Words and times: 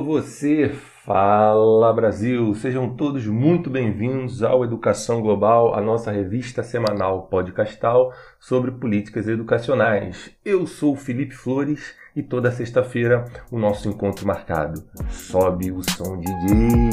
Você! 0.00 0.68
Fala 1.04 1.92
Brasil! 1.92 2.54
Sejam 2.54 2.94
todos 2.94 3.26
muito 3.26 3.68
bem-vindos 3.68 4.42
ao 4.42 4.64
Educação 4.64 5.20
Global, 5.20 5.74
a 5.74 5.80
nossa 5.80 6.12
revista 6.12 6.62
semanal 6.62 7.26
podcastal 7.26 8.12
sobre 8.38 8.70
políticas 8.70 9.26
educacionais. 9.28 10.30
Eu 10.44 10.66
sou 10.66 10.94
Felipe 10.94 11.34
Flores 11.34 11.94
e 12.14 12.22
toda 12.22 12.52
sexta-feira 12.52 13.24
o 13.50 13.58
nosso 13.58 13.88
encontro 13.88 14.26
marcado. 14.26 14.82
Sobe 15.10 15.72
o 15.72 15.82
som 15.82 16.18
DJ! 16.20 16.90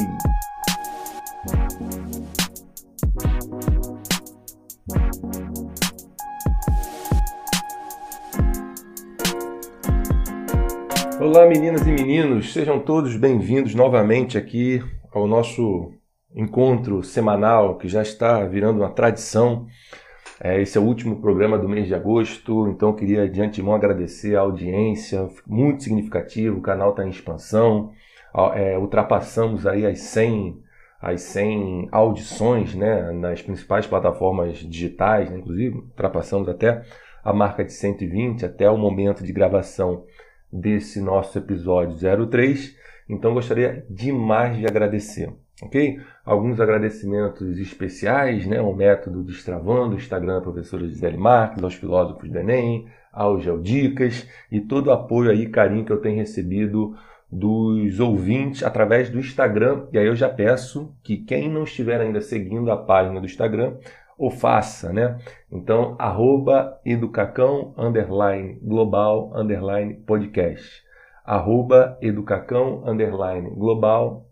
Olá, 11.20 11.46
meninas 11.46 11.86
e 11.86 11.92
meninos, 11.92 12.50
sejam 12.50 12.80
todos 12.80 13.14
bem-vindos 13.14 13.74
novamente 13.74 14.38
aqui 14.38 14.82
ao 15.12 15.26
nosso 15.26 15.92
encontro 16.34 17.02
semanal 17.02 17.76
que 17.76 17.86
já 17.88 18.00
está 18.00 18.42
virando 18.46 18.78
uma 18.78 18.88
tradição. 18.88 19.66
É, 20.42 20.62
esse 20.62 20.78
é 20.78 20.80
o 20.80 20.84
último 20.84 21.20
programa 21.20 21.58
do 21.58 21.68
mês 21.68 21.86
de 21.86 21.94
agosto, 21.94 22.68
então 22.68 22.94
queria 22.94 23.28
de 23.28 23.42
antemão 23.42 23.74
agradecer 23.74 24.34
a 24.34 24.40
audiência, 24.40 25.28
muito 25.46 25.82
significativo, 25.82 26.56
o 26.56 26.62
canal 26.62 26.88
está 26.88 27.04
em 27.04 27.10
expansão, 27.10 27.92
é, 28.54 28.78
ultrapassamos 28.78 29.66
aí 29.66 29.84
as 29.84 29.98
100, 29.98 30.58
as 31.02 31.20
100 31.20 31.88
audições 31.92 32.74
né, 32.74 33.12
nas 33.12 33.42
principais 33.42 33.86
plataformas 33.86 34.56
digitais, 34.56 35.28
né, 35.28 35.36
inclusive 35.36 35.80
ultrapassamos 35.80 36.48
até 36.48 36.80
a 37.22 37.30
marca 37.34 37.62
de 37.62 37.74
120 37.74 38.46
até 38.46 38.70
o 38.70 38.78
momento 38.78 39.22
de 39.22 39.34
gravação 39.34 40.04
desse 40.52 41.00
nosso 41.00 41.38
episódio 41.38 41.96
03. 42.28 42.76
Então 43.08 43.34
gostaria 43.34 43.84
demais 43.90 44.56
de 44.56 44.66
agradecer, 44.66 45.32
ok? 45.62 46.00
Alguns 46.24 46.60
agradecimentos 46.60 47.58
especiais, 47.58 48.46
né? 48.46 48.60
O 48.60 48.74
método 48.74 49.22
Destravando, 49.22 49.94
o 49.94 49.98
Instagram 49.98 50.34
da 50.34 50.40
professora 50.40 50.86
Gisele 50.86 51.16
Marques, 51.16 51.62
aos 51.62 51.74
filósofos 51.74 52.30
do 52.30 52.38
Enem, 52.38 52.86
ao 53.12 53.40
Geodicas 53.40 54.28
e 54.50 54.60
todo 54.60 54.88
o 54.88 54.92
apoio 54.92 55.30
aí, 55.30 55.48
carinho 55.48 55.84
que 55.84 55.92
eu 55.92 56.00
tenho 56.00 56.16
recebido 56.16 56.94
dos 57.30 58.00
ouvintes 58.00 58.62
através 58.62 59.08
do 59.08 59.18
Instagram. 59.18 59.86
E 59.92 59.98
aí 59.98 60.06
eu 60.06 60.16
já 60.16 60.28
peço 60.28 60.94
que 61.02 61.18
quem 61.18 61.48
não 61.48 61.64
estiver 61.64 62.00
ainda 62.00 62.20
seguindo 62.20 62.70
a 62.70 62.76
página 62.76 63.20
do 63.20 63.26
Instagram, 63.26 63.74
o 64.20 64.30
faça, 64.30 64.92
né? 64.92 65.18
Então, 65.50 65.96
arroba 65.98 66.78
educacão, 66.84 67.72
underline 67.78 68.58
global, 68.62 69.32
underline 69.34 69.94
podcast. 69.94 70.82
Arroba 71.24 71.96
educacão, 72.02 72.86
underline 72.86 73.48
global, 73.48 74.26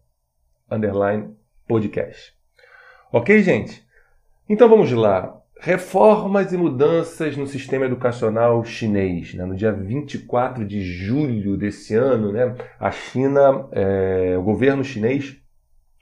underline 0.70 1.34
podcast. 1.66 2.34
Ok, 3.11 3.42
gente? 3.42 3.83
Então 4.47 4.69
vamos 4.69 4.92
lá. 4.92 5.41
Reformas 5.59 6.53
e 6.53 6.59
mudanças 6.59 7.34
no 7.34 7.47
sistema 7.47 7.86
educacional 7.86 8.62
chinês. 8.66 9.33
Né? 9.33 9.47
No 9.47 9.56
dia 9.56 9.72
24 9.72 10.66
de 10.66 10.83
julho 10.83 11.56
desse 11.56 11.94
ano, 11.94 12.31
né, 12.31 12.55
a 12.78 12.91
China, 12.91 13.66
é, 13.72 14.36
o 14.39 14.42
governo 14.42 14.84
chinês 14.84 15.34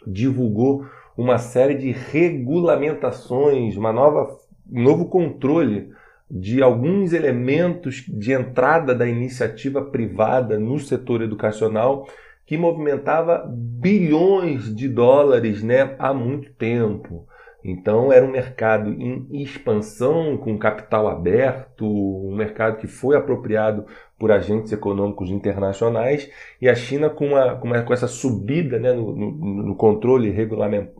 divulgou 0.05 0.87
uma 1.17 1.39
série 1.39 1.75
de 1.75 1.91
regulamentações, 1.91 3.77
uma 3.77 3.93
nova, 3.93 4.37
um 4.71 4.83
novo 4.83 5.07
controle 5.07 5.91
de 6.31 6.63
alguns 6.63 7.13
elementos 7.13 8.05
de 8.09 8.33
entrada 8.33 8.95
da 8.95 9.07
iniciativa 9.07 9.81
privada 9.83 10.59
no 10.59 10.79
setor 10.79 11.23
educacional 11.23 12.07
que 12.45 12.57
movimentava 12.57 13.45
bilhões 13.49 14.75
de 14.75 14.89
dólares 14.89 15.63
né, 15.63 15.97
há 15.99 16.13
muito 16.13 16.53
tempo. 16.55 17.27
Então 17.69 18.13
era 18.13 18.25
um 18.25 18.31
mercado 18.31 18.91
em 18.91 19.43
expansão, 19.43 20.37
com 20.37 20.57
capital 20.57 21.09
aberto, 21.09 21.85
um 21.85 22.35
mercado 22.35 22.77
que 22.77 22.87
foi 22.87 23.17
apropriado 23.17 23.85
por 24.17 24.31
agentes 24.31 24.71
econômicos 24.71 25.31
internacionais 25.31 26.31
e 26.63 26.69
a 26.69 26.77
China 26.77 27.11
com, 27.11 27.27
uma, 27.27 27.57
com, 27.57 27.67
uma, 27.67 27.83
com 27.83 27.93
essa 27.93 28.07
subida 28.07 28.79
né, 28.79 28.93
no, 28.93 29.15
no, 29.17 29.63
no 29.65 29.75
controle 29.75 30.31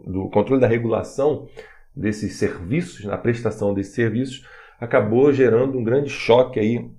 do 0.05 0.29
controle 0.29 0.61
da 0.61 0.67
regulação 0.67 1.47
desses 1.95 2.35
serviços, 2.35 3.05
na 3.05 3.17
prestação 3.17 3.73
desses 3.73 3.95
serviços, 3.95 4.45
acabou 4.81 5.33
gerando 5.33 5.79
um 5.79 5.85
grande 5.85 6.11
choque 6.11 6.59
aí 6.59 6.91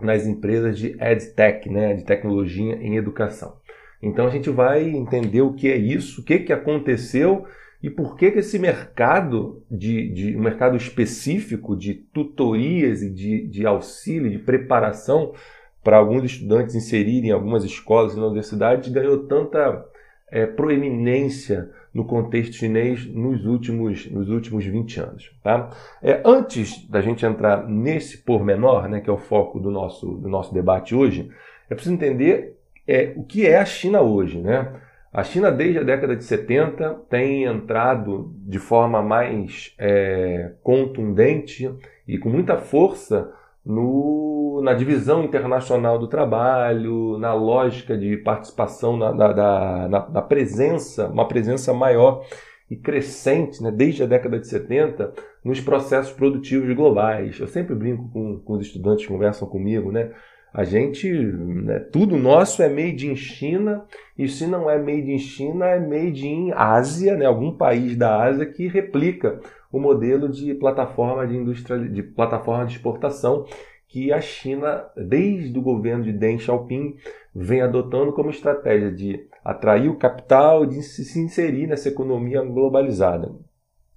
nas 0.00 0.26
empresas 0.26 0.78
de 0.78 0.96
EdTech, 0.98 1.68
né, 1.68 1.92
de 1.92 2.04
tecnologia 2.04 2.74
em 2.76 2.96
educação. 2.96 3.56
Então 4.02 4.26
a 4.26 4.30
gente 4.30 4.48
vai 4.48 4.82
entender 4.82 5.42
o 5.42 5.52
que 5.52 5.68
é 5.68 5.76
isso, 5.76 6.22
o 6.22 6.24
que, 6.24 6.38
que 6.38 6.52
aconteceu 6.54 7.46
e 7.84 7.90
por 7.90 8.16
que, 8.16 8.30
que 8.30 8.38
esse 8.38 8.58
mercado, 8.58 9.62
de, 9.70 10.08
de, 10.08 10.36
um 10.38 10.40
mercado 10.40 10.74
específico 10.74 11.76
de 11.76 11.92
tutorias 11.92 13.02
e 13.02 13.10
de, 13.10 13.46
de 13.46 13.66
auxílio, 13.66 14.30
de 14.30 14.38
preparação 14.38 15.34
para 15.82 15.98
alguns 15.98 16.24
estudantes 16.24 16.74
inserirem 16.74 17.28
em 17.28 17.32
algumas 17.32 17.62
escolas 17.62 18.14
e 18.14 18.18
universidades, 18.18 18.90
ganhou 18.90 19.26
tanta 19.26 19.84
é, 20.30 20.46
proeminência 20.46 21.70
no 21.92 22.06
contexto 22.06 22.54
chinês 22.54 23.04
nos 23.04 23.44
últimos, 23.44 24.10
nos 24.10 24.30
últimos 24.30 24.64
20 24.64 25.00
anos. 25.00 25.30
Tá? 25.42 25.68
É, 26.02 26.22
antes 26.24 26.88
da 26.88 27.02
gente 27.02 27.26
entrar 27.26 27.68
nesse 27.68 28.16
pormenor, 28.16 28.88
né, 28.88 29.02
que 29.02 29.10
é 29.10 29.12
o 29.12 29.18
foco 29.18 29.60
do 29.60 29.70
nosso, 29.70 30.06
do 30.06 30.28
nosso 30.30 30.54
debate 30.54 30.94
hoje, 30.94 31.30
é 31.68 31.74
preciso 31.74 31.94
entender 31.94 32.56
é, 32.88 33.12
o 33.14 33.24
que 33.24 33.46
é 33.46 33.58
a 33.58 33.64
China 33.66 34.00
hoje. 34.00 34.38
Né? 34.40 34.72
A 35.14 35.22
China, 35.22 35.52
desde 35.52 35.78
a 35.78 35.84
década 35.84 36.16
de 36.16 36.24
70, 36.24 37.02
tem 37.08 37.44
entrado 37.44 38.34
de 38.36 38.58
forma 38.58 39.00
mais 39.00 39.72
é, 39.78 40.54
contundente 40.60 41.72
e 42.08 42.18
com 42.18 42.28
muita 42.28 42.56
força 42.56 43.32
no, 43.64 44.60
na 44.60 44.74
divisão 44.74 45.22
internacional 45.22 46.00
do 46.00 46.08
trabalho, 46.08 47.16
na 47.18 47.32
lógica 47.32 47.96
de 47.96 48.16
participação 48.16 48.96
na, 48.96 49.14
na, 49.14 49.88
na, 49.88 50.22
presença, 50.22 51.06
uma 51.06 51.28
presença 51.28 51.72
maior 51.72 52.26
e 52.68 52.74
crescente, 52.74 53.62
né, 53.62 53.70
desde 53.70 54.02
a 54.02 54.06
década 54.06 54.36
de 54.40 54.48
70, 54.48 55.12
nos 55.44 55.60
processos 55.60 56.12
produtivos 56.12 56.74
globais. 56.74 57.38
Eu 57.38 57.46
sempre 57.46 57.76
brinco 57.76 58.10
com, 58.10 58.40
com 58.40 58.54
os 58.54 58.66
estudantes 58.66 59.06
que 59.06 59.12
conversam 59.12 59.46
comigo, 59.46 59.92
né? 59.92 60.10
A 60.54 60.62
gente, 60.62 61.10
né, 61.12 61.80
tudo 61.80 62.16
nosso 62.16 62.62
é 62.62 62.68
made 62.68 63.10
in 63.10 63.16
China, 63.16 63.84
e 64.16 64.28
se 64.28 64.46
não 64.46 64.70
é 64.70 64.78
made 64.78 65.10
in 65.10 65.18
China, 65.18 65.66
é 65.66 65.80
made 65.80 66.24
in 66.24 66.52
Ásia, 66.52 67.16
né, 67.16 67.26
algum 67.26 67.56
país 67.56 67.96
da 67.96 68.22
Ásia 68.22 68.46
que 68.46 68.68
replica 68.68 69.40
o 69.72 69.80
modelo 69.80 70.28
de 70.28 70.54
plataforma 70.54 71.26
de 71.26 71.36
indústria, 71.36 71.80
de 71.80 72.04
plataforma 72.04 72.66
de 72.66 72.76
exportação 72.76 73.44
que 73.88 74.12
a 74.12 74.20
China, 74.20 74.84
desde 74.96 75.58
o 75.58 75.62
governo 75.62 76.04
de 76.04 76.12
Deng 76.12 76.38
Xiaoping, 76.38 76.98
vem 77.34 77.60
adotando 77.60 78.12
como 78.12 78.30
estratégia 78.30 78.92
de 78.92 79.26
atrair 79.44 79.88
o 79.88 79.98
capital, 79.98 80.64
de 80.64 80.80
se 80.84 81.18
inserir 81.18 81.66
nessa 81.66 81.88
economia 81.88 82.40
globalizada. 82.42 83.32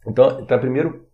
Então, 0.08 0.40
então 0.42 0.60
primeiro, 0.60 1.06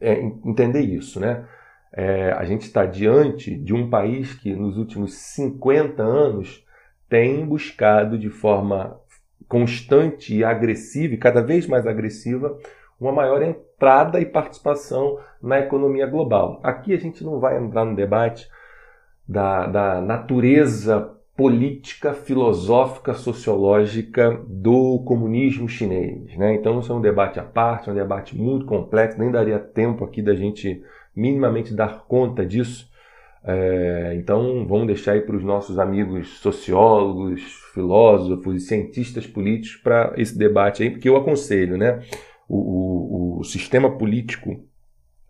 é, 0.00 0.20
entender 0.44 0.80
isso, 0.80 1.20
né? 1.20 1.46
É, 1.92 2.32
a 2.32 2.44
gente 2.44 2.62
está 2.62 2.84
diante 2.84 3.56
de 3.56 3.74
um 3.74 3.88
país 3.88 4.34
que 4.34 4.54
nos 4.54 4.76
últimos 4.76 5.14
50 5.14 6.02
anos 6.02 6.64
tem 7.08 7.44
buscado 7.46 8.18
de 8.18 8.28
forma 8.28 9.00
constante 9.48 10.36
e 10.36 10.44
agressiva, 10.44 11.14
e 11.14 11.18
cada 11.18 11.40
vez 11.40 11.66
mais 11.66 11.86
agressiva, 11.86 12.58
uma 13.00 13.12
maior 13.12 13.42
entrada 13.42 14.20
e 14.20 14.26
participação 14.26 15.18
na 15.42 15.58
economia 15.60 16.06
global. 16.06 16.60
Aqui 16.62 16.92
a 16.92 16.98
gente 16.98 17.24
não 17.24 17.40
vai 17.40 17.56
entrar 17.56 17.84
no 17.84 17.96
debate 17.96 18.48
da, 19.26 19.66
da 19.66 20.00
natureza 20.00 21.14
política, 21.36 22.12
filosófica, 22.12 23.14
sociológica 23.14 24.42
do 24.48 24.98
comunismo 25.04 25.68
chinês. 25.68 26.36
Né? 26.36 26.54
Então, 26.54 26.80
isso 26.80 26.92
é 26.92 26.94
um 26.96 27.00
debate 27.00 27.38
à 27.38 27.44
parte, 27.44 27.88
é 27.88 27.92
um 27.92 27.94
debate 27.94 28.36
muito 28.36 28.66
complexo, 28.66 29.20
nem 29.20 29.30
daria 29.30 29.58
tempo 29.58 30.04
aqui 30.04 30.20
da 30.20 30.34
gente 30.34 30.82
minimamente 31.18 31.74
dar 31.74 32.04
conta 32.06 32.46
disso. 32.46 32.88
É, 33.44 34.14
então, 34.16 34.66
vamos 34.66 34.86
deixar 34.86 35.12
aí 35.12 35.20
para 35.20 35.36
os 35.36 35.44
nossos 35.44 35.78
amigos 35.78 36.38
sociólogos, 36.40 37.42
filósofos 37.72 38.56
e 38.56 38.66
cientistas 38.66 39.26
políticos 39.26 39.80
para 39.82 40.12
esse 40.16 40.36
debate 40.36 40.82
aí, 40.82 40.90
porque 40.90 41.08
eu 41.08 41.16
aconselho, 41.16 41.76
né? 41.76 42.00
O, 42.48 42.56
o, 42.56 43.40
o 43.40 43.44
sistema 43.44 43.90
político 43.96 44.64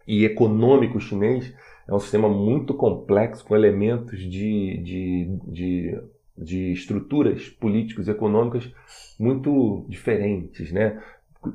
e 0.06 0.24
econômico 0.24 1.00
chinês 1.00 1.52
é 1.86 1.94
um 1.94 1.98
sistema 1.98 2.28
muito 2.28 2.74
complexo, 2.74 3.44
com 3.44 3.56
elementos 3.56 4.18
de, 4.20 4.78
de, 4.78 5.38
de, 5.46 6.00
de 6.36 6.72
estruturas 6.72 7.48
políticas 7.48 8.08
e 8.08 8.10
econômicas 8.10 8.70
muito 9.18 9.86
diferentes, 9.88 10.70
né? 10.72 11.00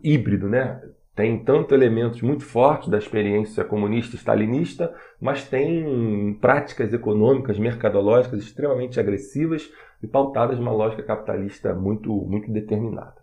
híbrido, 0.03 0.47
né? 0.47 0.81
Tem 1.15 1.43
tanto 1.43 1.75
elementos 1.75 2.21
muito 2.21 2.43
fortes 2.43 2.89
da 2.89 2.97
experiência 2.97 3.63
comunista 3.63 4.15
stalinista, 4.15 4.93
mas 5.21 5.47
tem 5.47 6.37
práticas 6.41 6.91
econômicas, 6.91 7.59
mercadológicas 7.59 8.39
extremamente 8.39 8.99
agressivas, 8.99 9.69
e 10.03 10.07
pautadas 10.07 10.59
numa 10.59 10.73
lógica 10.73 11.01
capitalista 11.01 11.73
muito, 11.73 12.13
muito 12.13 12.51
determinada. 12.51 13.15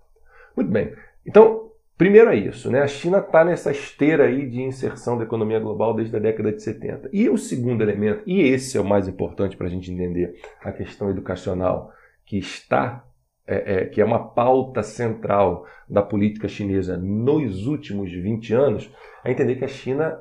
Muito 0.56 0.70
bem. 0.70 0.94
Então, 1.26 1.70
primeiro 1.96 2.30
é 2.30 2.36
isso, 2.36 2.70
né? 2.70 2.80
A 2.80 2.86
China 2.86 3.18
está 3.18 3.44
nessa 3.44 3.70
esteira 3.70 4.24
aí 4.24 4.48
de 4.48 4.62
inserção 4.62 5.18
da 5.18 5.24
economia 5.24 5.60
global 5.60 5.92
desde 5.92 6.16
a 6.16 6.18
década 6.18 6.50
de 6.50 6.62
70. 6.62 7.10
E 7.12 7.28
o 7.28 7.36
segundo 7.36 7.82
elemento, 7.82 8.22
e 8.26 8.40
esse 8.40 8.78
é 8.78 8.80
o 8.80 8.84
mais 8.84 9.06
importante 9.06 9.56
para 9.56 9.66
a 9.66 9.70
gente 9.70 9.92
entender 9.92 10.40
a 10.62 10.72
questão 10.72 11.10
educacional, 11.10 11.92
que 12.24 12.38
está 12.38 13.04
é, 13.46 13.74
é, 13.74 13.84
que 13.86 14.00
é 14.00 14.04
uma 14.04 14.30
pauta 14.30 14.82
central 14.82 15.66
da 15.88 16.02
política 16.02 16.48
chinesa 16.48 16.96
nos 16.96 17.66
últimos 17.66 18.12
20 18.12 18.54
anos, 18.54 18.92
é 19.24 19.30
entender 19.30 19.56
que 19.56 19.64
a 19.64 19.68
China 19.68 20.18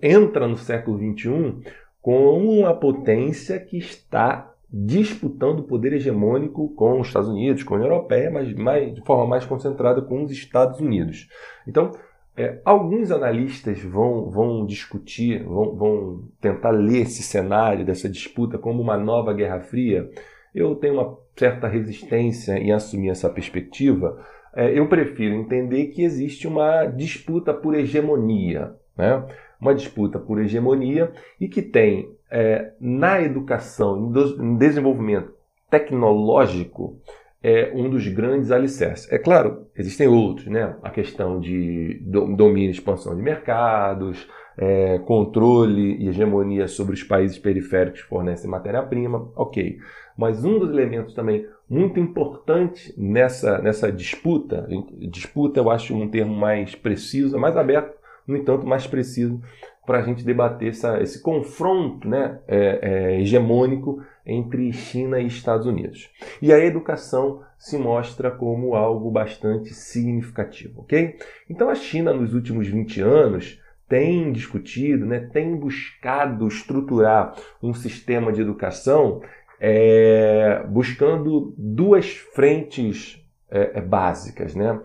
entra 0.00 0.46
no 0.46 0.56
século 0.56 0.96
XXI 0.96 1.60
como 2.00 2.50
uma 2.50 2.74
potência 2.74 3.58
que 3.58 3.76
está 3.76 4.54
disputando 4.72 5.60
o 5.60 5.64
poder 5.64 5.92
hegemônico 5.94 6.72
com 6.74 7.00
os 7.00 7.08
Estados 7.08 7.28
Unidos, 7.28 7.64
com 7.64 7.74
a 7.74 7.78
União 7.78 7.92
Europeia, 7.92 8.30
mas 8.30 8.52
mais, 8.54 8.94
de 8.94 9.04
forma 9.04 9.26
mais 9.26 9.44
concentrada 9.44 10.00
com 10.00 10.22
os 10.22 10.30
Estados 10.30 10.78
Unidos. 10.78 11.28
Então, 11.66 11.90
é, 12.36 12.60
alguns 12.64 13.10
analistas 13.10 13.82
vão, 13.82 14.30
vão 14.30 14.64
discutir, 14.64 15.42
vão, 15.42 15.74
vão 15.74 16.24
tentar 16.40 16.70
ler 16.70 17.02
esse 17.02 17.22
cenário 17.22 17.84
dessa 17.84 18.08
disputa 18.08 18.56
como 18.56 18.80
uma 18.80 18.96
nova 18.96 19.32
Guerra 19.32 19.60
Fria. 19.60 20.08
Eu 20.54 20.74
tenho 20.74 20.94
uma 20.94 21.16
certa 21.36 21.68
resistência 21.68 22.58
em 22.58 22.72
assumir 22.72 23.10
essa 23.10 23.30
perspectiva. 23.30 24.24
É, 24.54 24.78
eu 24.78 24.88
prefiro 24.88 25.34
entender 25.34 25.86
que 25.86 26.02
existe 26.02 26.46
uma 26.46 26.86
disputa 26.86 27.54
por 27.54 27.74
hegemonia, 27.74 28.74
né? 28.96 29.24
uma 29.60 29.74
disputa 29.74 30.18
por 30.18 30.40
hegemonia 30.40 31.12
e 31.40 31.48
que 31.48 31.62
tem 31.62 32.14
é, 32.30 32.72
na 32.80 33.20
educação, 33.20 34.12
em 34.38 34.56
desenvolvimento 34.56 35.32
tecnológico, 35.68 36.98
é 37.42 37.72
um 37.74 37.88
dos 37.88 38.06
grandes 38.08 38.50
alicerces. 38.50 39.10
É 39.10 39.18
claro, 39.18 39.66
existem 39.74 40.06
outros, 40.06 40.46
né? 40.46 40.76
A 40.82 40.90
questão 40.90 41.40
de 41.40 41.98
domínio 42.04 42.68
e 42.68 42.70
expansão 42.70 43.16
de 43.16 43.22
mercados, 43.22 44.28
é, 44.60 44.98
controle 44.98 45.96
e 45.96 46.08
hegemonia 46.08 46.68
sobre 46.68 46.92
os 46.92 47.02
países 47.02 47.38
periféricos 47.38 48.02
que 48.02 48.08
fornecem 48.08 48.50
matéria-prima, 48.50 49.30
ok. 49.34 49.78
Mas 50.18 50.44
um 50.44 50.58
dos 50.58 50.68
elementos 50.68 51.14
também 51.14 51.46
muito 51.68 51.98
importante 51.98 52.92
nessa, 52.98 53.56
nessa 53.58 53.90
disputa, 53.90 54.68
disputa 55.08 55.58
eu 55.58 55.70
acho 55.70 55.94
um 55.94 56.06
termo 56.06 56.34
mais 56.34 56.74
preciso, 56.74 57.38
mais 57.38 57.56
aberto, 57.56 57.98
no 58.26 58.36
entanto 58.36 58.66
mais 58.66 58.86
preciso 58.86 59.40
para 59.86 60.00
a 60.00 60.02
gente 60.02 60.22
debater 60.22 60.68
essa, 60.68 61.00
esse 61.00 61.22
confronto 61.22 62.06
né, 62.06 62.38
é, 62.46 62.78
é, 62.82 63.20
hegemônico 63.20 64.04
entre 64.26 64.70
China 64.74 65.18
e 65.18 65.26
Estados 65.26 65.66
Unidos. 65.66 66.10
E 66.42 66.52
a 66.52 66.58
educação 66.58 67.40
se 67.58 67.78
mostra 67.78 68.30
como 68.30 68.74
algo 68.74 69.10
bastante 69.10 69.72
significativo, 69.72 70.82
ok? 70.82 71.16
Então 71.48 71.70
a 71.70 71.74
China 71.74 72.12
nos 72.12 72.34
últimos 72.34 72.68
20 72.68 73.00
anos 73.00 73.58
tem 73.90 74.30
discutido, 74.30 75.04
né, 75.04 75.28
tem 75.32 75.56
buscado 75.56 76.46
estruturar 76.46 77.34
um 77.60 77.74
sistema 77.74 78.32
de 78.32 78.40
educação 78.40 79.20
é, 79.58 80.64
buscando 80.68 81.52
duas 81.58 82.12
frentes 82.12 83.20
é, 83.50 83.72
é 83.74 83.80
básicas. 83.80 84.54
Né? 84.54 84.80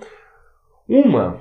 Uma 0.90 1.40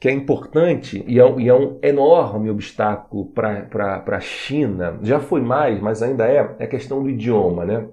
que 0.00 0.08
é 0.08 0.12
importante 0.12 1.04
e 1.06 1.20
é, 1.20 1.40
e 1.40 1.48
é 1.48 1.54
um 1.54 1.78
enorme 1.80 2.50
obstáculo 2.50 3.26
para 3.26 4.04
a 4.04 4.20
China, 4.20 4.98
já 5.00 5.20
foi 5.20 5.40
mais, 5.40 5.80
mas 5.80 6.02
ainda 6.02 6.26
é, 6.26 6.56
é 6.58 6.64
a 6.64 6.68
questão 6.68 7.00
do 7.00 7.08
idioma. 7.08 7.64
Né? 7.64 7.88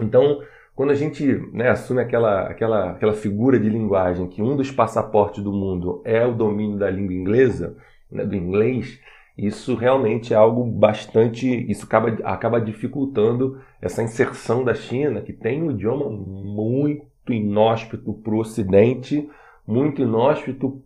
Então, 0.00 0.40
quando 0.74 0.90
a 0.90 0.94
gente 0.96 1.24
né, 1.52 1.68
assume 1.68 2.00
aquela, 2.00 2.48
aquela, 2.48 2.90
aquela 2.90 3.12
figura 3.12 3.60
de 3.60 3.68
linguagem 3.68 4.26
que 4.26 4.42
um 4.42 4.56
dos 4.56 4.72
passaportes 4.72 5.40
do 5.40 5.52
mundo 5.52 6.02
é 6.04 6.26
o 6.26 6.34
domínio 6.34 6.76
da 6.78 6.90
língua 6.90 7.14
inglesa, 7.14 7.76
né, 8.10 8.24
do 8.24 8.34
inglês, 8.34 9.00
isso 9.36 9.74
realmente 9.74 10.34
é 10.34 10.36
algo 10.36 10.64
bastante. 10.64 11.48
Isso 11.70 11.86
acaba, 11.86 12.08
acaba 12.24 12.60
dificultando 12.60 13.58
essa 13.80 14.02
inserção 14.02 14.62
da 14.62 14.74
China, 14.74 15.22
que 15.22 15.32
tem 15.32 15.62
um 15.62 15.70
idioma 15.70 16.10
muito 16.10 17.32
inóspito 17.32 18.12
para 18.12 18.34
o 18.34 18.40
Ocidente, 18.40 19.28
muito 19.66 20.02
inóspito 20.02 20.82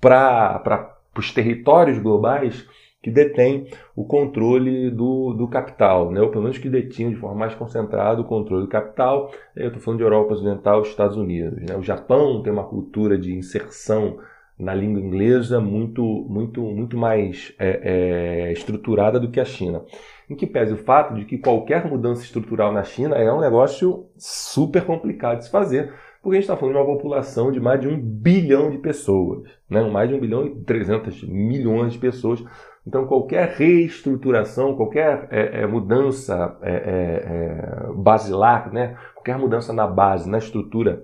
para 0.00 0.96
os 1.16 1.32
territórios 1.32 1.98
globais 1.98 2.66
que 3.02 3.10
detêm 3.10 3.66
o 3.94 4.02
controle 4.06 4.90
do, 4.90 5.34
do 5.34 5.46
capital, 5.46 6.10
né? 6.10 6.22
ou 6.22 6.30
pelo 6.30 6.44
menos 6.44 6.56
que 6.56 6.70
detinham 6.70 7.10
de 7.10 7.18
forma 7.18 7.36
mais 7.36 7.54
concentrada 7.54 8.22
o 8.22 8.24
controle 8.24 8.62
do 8.62 8.68
capital. 8.68 9.30
Eu 9.54 9.66
estou 9.66 9.82
falando 9.82 9.98
de 9.98 10.04
Europa 10.04 10.32
Ocidental 10.32 10.80
Estados 10.80 11.18
Unidos. 11.18 11.60
Né? 11.68 11.76
O 11.76 11.82
Japão 11.82 12.42
tem 12.42 12.50
uma 12.50 12.64
cultura 12.64 13.18
de 13.18 13.34
inserção 13.34 14.18
na 14.58 14.74
língua 14.74 15.00
inglesa 15.00 15.60
muito, 15.60 16.02
muito, 16.02 16.62
muito 16.62 16.96
mais 16.96 17.52
é, 17.58 18.48
é, 18.48 18.52
estruturada 18.52 19.18
do 19.18 19.30
que 19.30 19.40
a 19.40 19.44
China. 19.44 19.82
Em 20.30 20.34
que 20.34 20.46
pese 20.46 20.72
o 20.72 20.78
fato 20.78 21.14
de 21.14 21.24
que 21.24 21.38
qualquer 21.38 21.86
mudança 21.86 22.22
estrutural 22.22 22.72
na 22.72 22.84
China 22.84 23.16
é 23.16 23.32
um 23.32 23.40
negócio 23.40 24.06
super 24.16 24.84
complicado 24.84 25.38
de 25.38 25.44
se 25.44 25.50
fazer, 25.50 25.92
porque 26.22 26.38
a 26.38 26.40
gente 26.40 26.44
está 26.44 26.56
falando 26.56 26.74
de 26.76 26.80
uma 26.80 26.96
população 26.96 27.52
de 27.52 27.60
mais 27.60 27.80
de 27.80 27.88
um 27.88 28.00
bilhão 28.00 28.70
de 28.70 28.78
pessoas, 28.78 29.46
né? 29.68 29.82
mais 29.90 30.08
de 30.08 30.14
um 30.14 30.20
bilhão 30.20 30.46
e 30.46 30.54
300 30.64 31.22
milhões 31.24 31.92
de 31.92 31.98
pessoas. 31.98 32.42
Então, 32.86 33.06
qualquer 33.06 33.48
reestruturação, 33.56 34.74
qualquer 34.74 35.28
é, 35.30 35.62
é, 35.62 35.66
mudança 35.66 36.56
é, 36.62 36.72
é, 36.72 37.92
basilar, 37.94 38.72
né? 38.72 38.96
qualquer 39.14 39.36
mudança 39.36 39.72
na 39.72 39.86
base, 39.86 40.30
na 40.30 40.38
estrutura, 40.38 41.02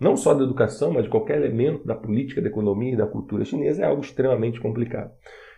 não 0.00 0.16
só 0.16 0.34
da 0.34 0.44
educação, 0.44 0.92
mas 0.92 1.04
de 1.04 1.10
qualquer 1.10 1.38
elemento 1.38 1.86
da 1.86 1.94
política, 1.94 2.42
da 2.42 2.48
economia 2.48 2.94
e 2.94 2.96
da 2.96 3.06
cultura 3.06 3.44
chinesa, 3.44 3.82
é 3.82 3.86
algo 3.86 4.02
extremamente 4.02 4.60
complicado. 4.60 5.10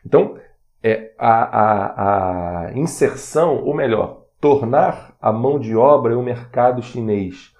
Então, 0.04 0.38
é, 0.82 1.12
a, 1.18 1.44
a, 1.44 2.66
a 2.66 2.78
inserção, 2.78 3.64
ou 3.64 3.74
melhor, 3.74 4.26
tornar 4.40 5.16
a 5.20 5.32
mão 5.32 5.58
de 5.58 5.74
obra 5.74 6.12
e 6.12 6.16
o 6.16 6.22
mercado 6.22 6.82
chinês 6.82 7.54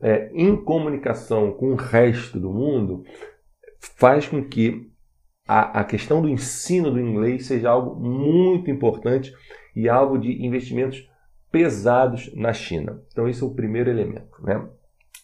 é, 0.00 0.30
em 0.32 0.56
comunicação 0.56 1.52
com 1.52 1.72
o 1.72 1.76
resto 1.76 2.38
do 2.38 2.50
mundo 2.50 3.02
faz 3.96 4.28
com 4.28 4.44
que 4.44 4.88
a, 5.46 5.80
a 5.80 5.84
questão 5.84 6.22
do 6.22 6.28
ensino 6.28 6.90
do 6.90 7.00
inglês 7.00 7.46
seja 7.46 7.70
algo 7.70 7.98
muito 7.98 8.70
importante 8.70 9.34
e 9.74 9.88
alvo 9.88 10.18
de 10.18 10.44
investimentos 10.44 11.08
pesados 11.50 12.32
na 12.34 12.52
China. 12.52 13.02
Então, 13.10 13.28
esse 13.28 13.42
é 13.42 13.46
o 13.46 13.54
primeiro 13.54 13.90
elemento. 13.90 14.40
Né? 14.42 14.64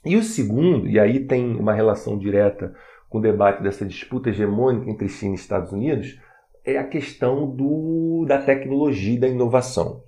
E 0.05 0.17
o 0.17 0.23
segundo, 0.23 0.89
e 0.89 0.99
aí 0.99 1.21
tem 1.21 1.57
uma 1.57 1.73
relação 1.73 2.19
direta 2.19 2.75
com 3.09 3.19
o 3.19 3.23
debate 3.23 3.63
dessa 3.63 3.87
disputa 3.87 4.29
hegemônica 4.29 4.91
entre 4.91 5.09
China 5.09 5.33
e 5.33 5.37
Estados 5.37 5.73
Unidos, 5.73 6.19
é 6.65 6.79
a 6.79 6.85
questão 6.85 7.49
do, 7.49 8.25
da 8.27 8.39
tecnologia 8.39 9.15
e 9.15 9.19
da 9.19 9.29
inovação. 9.29 10.03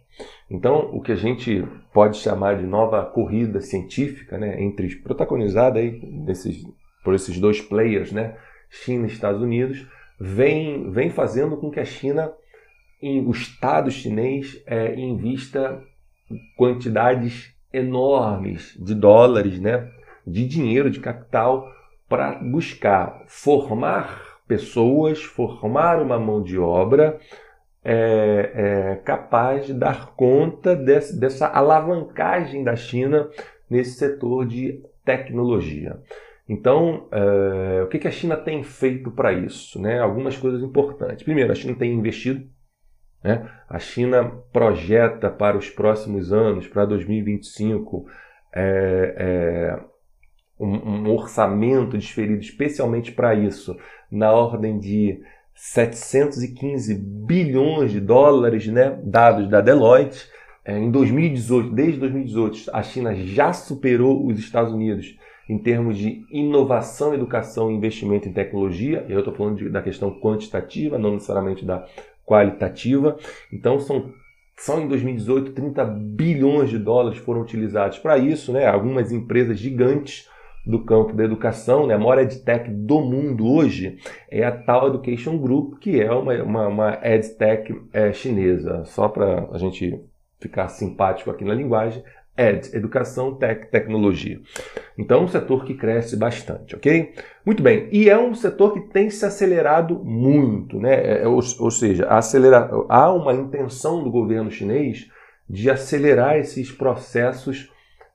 Então, 0.50 0.91
o 0.93 1.00
que 1.00 1.12
a 1.12 1.17
gente 1.17 1.65
pode 1.93 2.19
chamar 2.19 2.57
de 2.57 2.67
nova 2.67 3.05
corrida 3.05 3.61
científica, 3.61 4.38
né, 4.38 4.62
entre 4.62 4.97
protagonizada 4.97 5.79
aí 5.79 6.00
desses, 6.25 6.62
por 7.05 7.15
esses 7.15 7.38
dois 7.38 7.61
players, 7.61 8.12
né, 8.12 8.37
China 8.71 9.07
e 9.07 9.11
Estados 9.11 9.43
Unidos, 9.43 9.87
vem, 10.19 10.91
vem 10.91 11.11
fazendo 11.11 11.57
com 11.57 11.71
que 11.71 11.81
a 11.81 11.85
China, 11.85 12.33
em, 13.03 13.26
o 13.26 13.31
Estado 13.31 13.91
chinês, 13.91 14.62
é, 14.67 14.95
invista 14.95 15.83
quantidades 16.57 17.55
enormes 17.76 18.76
de 18.78 18.95
dólares, 18.95 19.61
né, 19.61 19.88
de 20.26 20.47
dinheiro, 20.47 20.90
de 20.90 21.00
capital, 21.00 21.71
para 22.09 22.33
buscar 22.35 23.23
formar 23.26 24.40
pessoas, 24.47 25.23
formar 25.23 26.00
uma 26.00 26.18
mão 26.18 26.42
de 26.42 26.59
obra 26.59 27.18
é, 27.85 28.50
é, 28.54 28.97
capaz 29.04 29.66
de 29.66 29.75
dar 29.75 30.14
conta 30.16 30.75
desse, 30.75 31.18
dessa 31.18 31.47
alavancagem 31.47 32.64
da 32.64 32.75
China 32.75 33.28
nesse 33.71 33.99
setor 33.99 34.47
de 34.47 34.83
tecnologia. 35.04 35.97
Então, 36.49 37.09
é, 37.11 37.83
o 37.83 37.88
que, 37.88 37.99
que 37.99 38.09
a 38.09 38.12
China 38.12 38.37
tem 38.37 38.62
feito 38.62 39.11
para 39.11 39.33
isso? 39.33 39.80
Né? 39.80 40.00
Algumas 40.00 40.37
coisas 40.37 40.62
importantes. 40.62 41.25
Primeiro, 41.25 41.52
a 41.52 41.54
China 41.54 41.75
tem 41.75 41.92
investido. 41.92 42.45
Né? 43.26 43.45
A 43.68 43.80
China 43.80 44.30
projeta 44.52 45.28
para 45.28 45.56
os 45.56 45.68
próximos 45.68 46.33
anos, 46.33 46.68
para 46.68 46.85
2025, 46.85 48.06
é, 48.54 49.14
é, 49.18 49.80
um, 50.61 51.09
um 51.09 51.11
orçamento 51.11 51.99
desferido 51.99 52.40
especialmente 52.40 53.11
para 53.11 53.35
isso, 53.35 53.76
na 54.09 54.30
ordem 54.30 54.78
de 54.78 55.21
715 55.56 56.95
bilhões 56.95 57.90
de 57.90 57.99
dólares, 57.99 58.68
né, 58.68 58.97
dados 59.02 59.49
da 59.49 59.61
Deloitte. 59.61 60.30
É, 60.64 60.78
em 60.78 60.88
2018, 60.88 61.75
desde 61.75 61.99
2018, 61.99 62.71
a 62.73 62.83
China 62.85 63.12
já 63.12 63.52
superou 63.52 64.25
os 64.25 64.38
Estados 64.38 64.73
Unidos 64.73 65.18
em 65.49 65.59
termos 65.59 65.99
de 65.99 66.25
inovação, 66.30 67.12
educação 67.12 67.73
e 67.73 67.75
investimento 67.75 68.28
em 68.28 68.33
tecnologia. 68.33 69.04
Eu 69.09 69.18
estou 69.18 69.35
falando 69.35 69.56
de, 69.56 69.68
da 69.68 69.83
questão 69.83 70.12
quantitativa, 70.21 70.97
não 70.97 71.14
necessariamente 71.14 71.64
da 71.64 71.85
qualitativa. 72.26 73.16
Então, 73.52 73.78
são 73.78 74.12
só 74.59 74.80
em 74.80 74.88
2018 74.88 75.52
30 75.52 75.85
bilhões 75.85 76.71
de 76.71 76.78
dólares 76.78 77.18
foram 77.18 77.42
utilizados 77.42 77.99
para 77.99 78.18
isso, 78.18 78.52
né? 78.52 78.66
Algumas 78.66 79.12
empresas 79.12 79.59
gigantes 79.59 80.28
do 80.66 80.85
campo 80.85 81.12
da 81.12 81.25
educação, 81.25 81.87
né? 81.87 81.95
a 81.95 81.99
maior 81.99 82.18
edtech 82.18 82.68
do 82.68 83.00
mundo 83.00 83.47
hoje 83.47 83.99
é 84.28 84.45
a 84.45 84.50
Tal 84.50 84.88
Education 84.88 85.38
Group, 85.38 85.78
que 85.78 86.00
é 86.02 86.11
uma, 86.11 86.42
uma, 86.42 86.66
uma 86.66 86.99
edtech 87.04 87.73
é, 87.92 88.12
chinesa. 88.12 88.85
Só 88.85 89.09
para 89.09 89.49
a 89.52 89.59
gente 89.59 90.02
ficar 90.40 90.68
simpático 90.68 91.30
aqui 91.30 91.45
na 91.45 91.54
linguagem, 91.54 92.02
Ed, 92.37 92.76
educação, 92.76 93.35
tech, 93.35 93.66
tecnologia. 93.69 94.40
Então, 94.99 95.25
um 95.25 95.28
setor 95.28 95.64
que 95.64 95.75
cresce 95.75 96.16
bastante, 96.16 96.76
ok? 96.76 97.14
Muito 97.45 97.62
bem, 97.62 97.88
e 97.90 98.11
é 98.11 98.19
um 98.19 98.35
setor 98.35 98.75
que 98.75 98.81
tem 98.81 99.09
se 99.09 99.25
acelerado 99.25 100.05
muito, 100.05 100.78
né? 100.78 100.95
É, 100.95 101.23
é 101.23 101.28
ou, 101.28 101.40
ou 101.59 101.71
seja, 101.71 102.07
acelera, 102.09 102.71
há 102.88 103.11
uma 103.12 103.33
intenção 103.33 104.05
do 104.05 104.11
governo 104.11 104.50
chinês 104.50 105.09
de 105.49 105.71
acelerar 105.71 106.37
esses 106.37 106.71
processos 106.71 107.71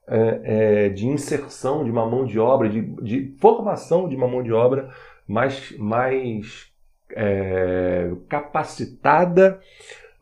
é, 0.08 0.42
é, 0.44 0.90
de 0.90 1.08
inserção 1.08 1.84
de 1.84 1.90
uma 1.90 2.06
mão 2.06 2.26
de 2.26 2.38
obra, 2.38 2.70
de, 2.70 2.82
de, 3.02 3.34
formação 3.40 4.10
de 4.10 4.16
uma 4.16 4.28
mão 4.28 4.44
de 4.44 4.52
obra 4.52 4.90
mais, 5.28 5.76
mais 5.78 6.72
é, 7.16 8.12
capacitada 8.28 9.60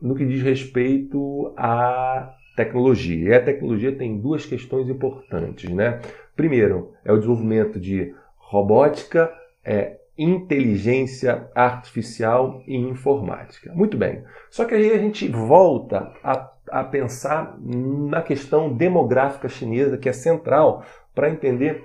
no 0.00 0.14
que 0.14 0.24
diz 0.24 0.42
respeito 0.42 1.52
à 1.56 2.34
tecnologia. 2.64 3.28
E 3.30 3.34
a 3.34 3.42
tecnologia 3.42 3.92
tem 3.92 4.18
duas 4.18 4.44
questões 4.44 4.88
importantes, 4.88 5.70
né? 5.70 6.00
Primeiro, 6.36 6.92
é 7.04 7.12
o 7.12 7.16
desenvolvimento 7.16 7.78
de 7.80 8.14
robótica, 8.36 9.32
é, 9.64 9.96
inteligência 10.16 11.48
artificial 11.54 12.62
e 12.66 12.76
informática. 12.76 13.72
Muito 13.72 13.96
bem. 13.96 14.22
Só 14.50 14.64
que 14.64 14.74
aí 14.74 14.92
a 14.92 14.98
gente 14.98 15.28
volta 15.28 16.12
a, 16.22 16.50
a 16.70 16.84
pensar 16.84 17.56
na 17.58 18.20
questão 18.20 18.72
demográfica 18.72 19.48
chinesa, 19.48 19.96
que 19.96 20.08
é 20.08 20.12
central 20.12 20.84
para 21.14 21.30
entender 21.30 21.82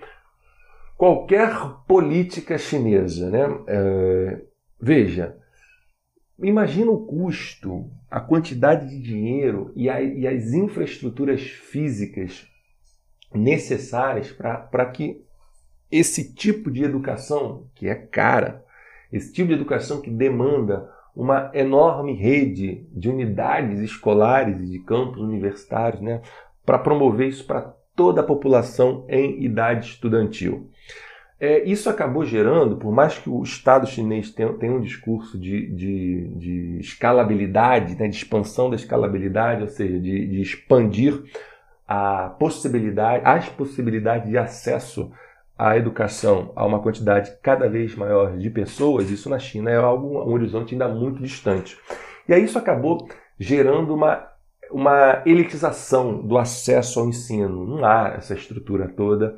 qualquer 0.98 1.50
política 1.88 2.58
chinesa. 2.58 3.30
Né? 3.30 3.60
É, 3.68 4.42
veja, 4.82 5.38
Imagina 6.38 6.92
o 6.92 7.06
custo, 7.06 7.90
a 8.12 8.20
quantidade 8.20 8.90
de 8.90 9.02
dinheiro 9.02 9.72
e, 9.76 9.90
a, 9.90 10.02
e 10.02 10.28
as 10.28 10.54
infraestruturas 10.54 11.42
físicas 11.42 12.46
necessárias 13.34 14.32
para 14.32 14.86
que 14.88 15.24
esse 15.92 16.34
tipo 16.34 16.70
de 16.70 16.84
educação, 16.84 17.68
que 17.74 17.88
é 17.88 17.96
cara, 17.96 18.66
esse 19.12 19.32
tipo 19.32 19.50
de 19.50 19.54
educação 19.54 20.02
que 20.02 20.10
demanda 20.10 20.90
uma 21.16 21.50
enorme 21.54 22.14
rede 22.14 22.86
de 22.92 23.08
unidades 23.08 23.80
escolares 23.80 24.60
e 24.60 24.66
de 24.66 24.80
campos 24.80 25.22
universitários, 25.22 26.02
né, 26.02 26.22
para 26.66 26.78
promover 26.78 27.30
isso 27.30 27.46
para 27.46 27.74
toda 27.96 28.20
a 28.20 28.26
população 28.26 29.06
em 29.08 29.42
idade 29.42 29.88
estudantil. 29.88 30.70
É, 31.40 31.64
isso 31.66 31.90
acabou 31.90 32.24
gerando, 32.24 32.78
por 32.78 32.94
mais 32.94 33.18
que 33.18 33.30
o 33.30 33.44
Estado 33.44 33.86
chinês 33.88 34.32
tenha, 34.32 34.54
tenha 34.54 34.74
um 34.74 34.80
discurso 34.80 35.38
de, 35.38 35.68
de, 35.68 36.28
de 36.36 36.80
escalabilidade, 36.80 37.96
né, 37.96 38.08
de 38.08 38.16
expansão 38.16 38.70
da 38.70 38.78
escalabilidade, 38.78 39.62
ou 39.62 39.68
seja, 39.68 40.00
de, 40.00 40.28
de 40.28 40.42
expandir 40.42 41.22
a 41.86 42.30
possibilidade, 42.40 43.24
as 43.26 43.50
possibilidades 43.50 44.30
de 44.30 44.38
acesso 44.38 45.12
à 45.58 45.78
educação 45.78 46.52
a 46.56 46.66
uma 46.66 46.82
quantidade 46.82 47.38
cada 47.42 47.70
vez 47.70 47.96
maior 47.96 48.38
de 48.38 48.50
pessoas, 48.50 49.10
isso 49.10 49.30
na 49.30 49.38
China 49.38 49.70
é 49.70 49.76
algo, 49.76 50.24
um 50.24 50.34
horizonte 50.34 50.74
ainda 50.74 50.88
muito 50.88 51.22
distante. 51.22 51.78
E 52.28 52.34
aí 52.34 52.44
isso 52.44 52.58
acabou 52.58 53.08
gerando 53.38 53.94
uma, 53.94 54.26
uma 54.72 55.22
elitização 55.26 56.26
do 56.26 56.38
acesso 56.38 57.00
ao 57.00 57.10
ensino. 57.10 57.66
Não 57.68 57.86
há 57.86 58.16
essa 58.18 58.34
estrutura 58.34 58.88
toda 58.88 59.38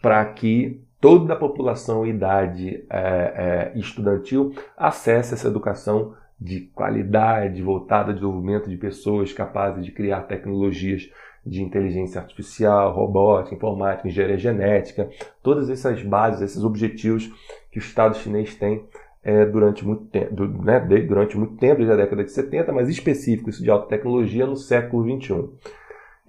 para 0.00 0.24
que 0.26 0.80
toda 1.02 1.32
a 1.32 1.36
população 1.36 2.06
idade 2.06 2.84
é, 2.88 3.72
é, 3.74 3.78
estudantil 3.78 4.54
acesse 4.76 5.34
essa 5.34 5.48
educação 5.48 6.14
de 6.40 6.60
qualidade, 6.72 7.60
voltada 7.60 8.10
ao 8.10 8.14
desenvolvimento 8.14 8.70
de 8.70 8.76
pessoas 8.76 9.32
capazes 9.32 9.84
de 9.84 9.90
criar 9.90 10.22
tecnologias 10.22 11.10
de 11.44 11.60
inteligência 11.60 12.20
artificial, 12.20 12.94
robótica, 12.94 13.56
informática, 13.56 14.06
engenharia 14.06 14.38
genética, 14.38 15.10
todas 15.42 15.68
essas 15.68 16.00
bases, 16.04 16.40
esses 16.40 16.62
objetivos 16.62 17.28
que 17.72 17.78
o 17.78 17.80
Estado 17.80 18.16
chinês 18.16 18.54
tem 18.54 18.84
é, 19.24 19.44
durante 19.44 19.84
muito 19.84 20.04
tempo, 20.04 20.44
né, 20.62 20.78
durante 20.80 21.36
muito 21.36 21.56
tempo, 21.56 21.78
desde 21.78 21.94
a 21.94 21.96
década 21.96 22.22
de 22.22 22.30
70, 22.30 22.72
mas 22.72 22.88
específico 22.88 23.50
isso 23.50 23.62
de 23.62 23.70
alta 23.70 23.88
tecnologia 23.88 24.46
no 24.46 24.56
século 24.56 25.02
21. 25.02 25.50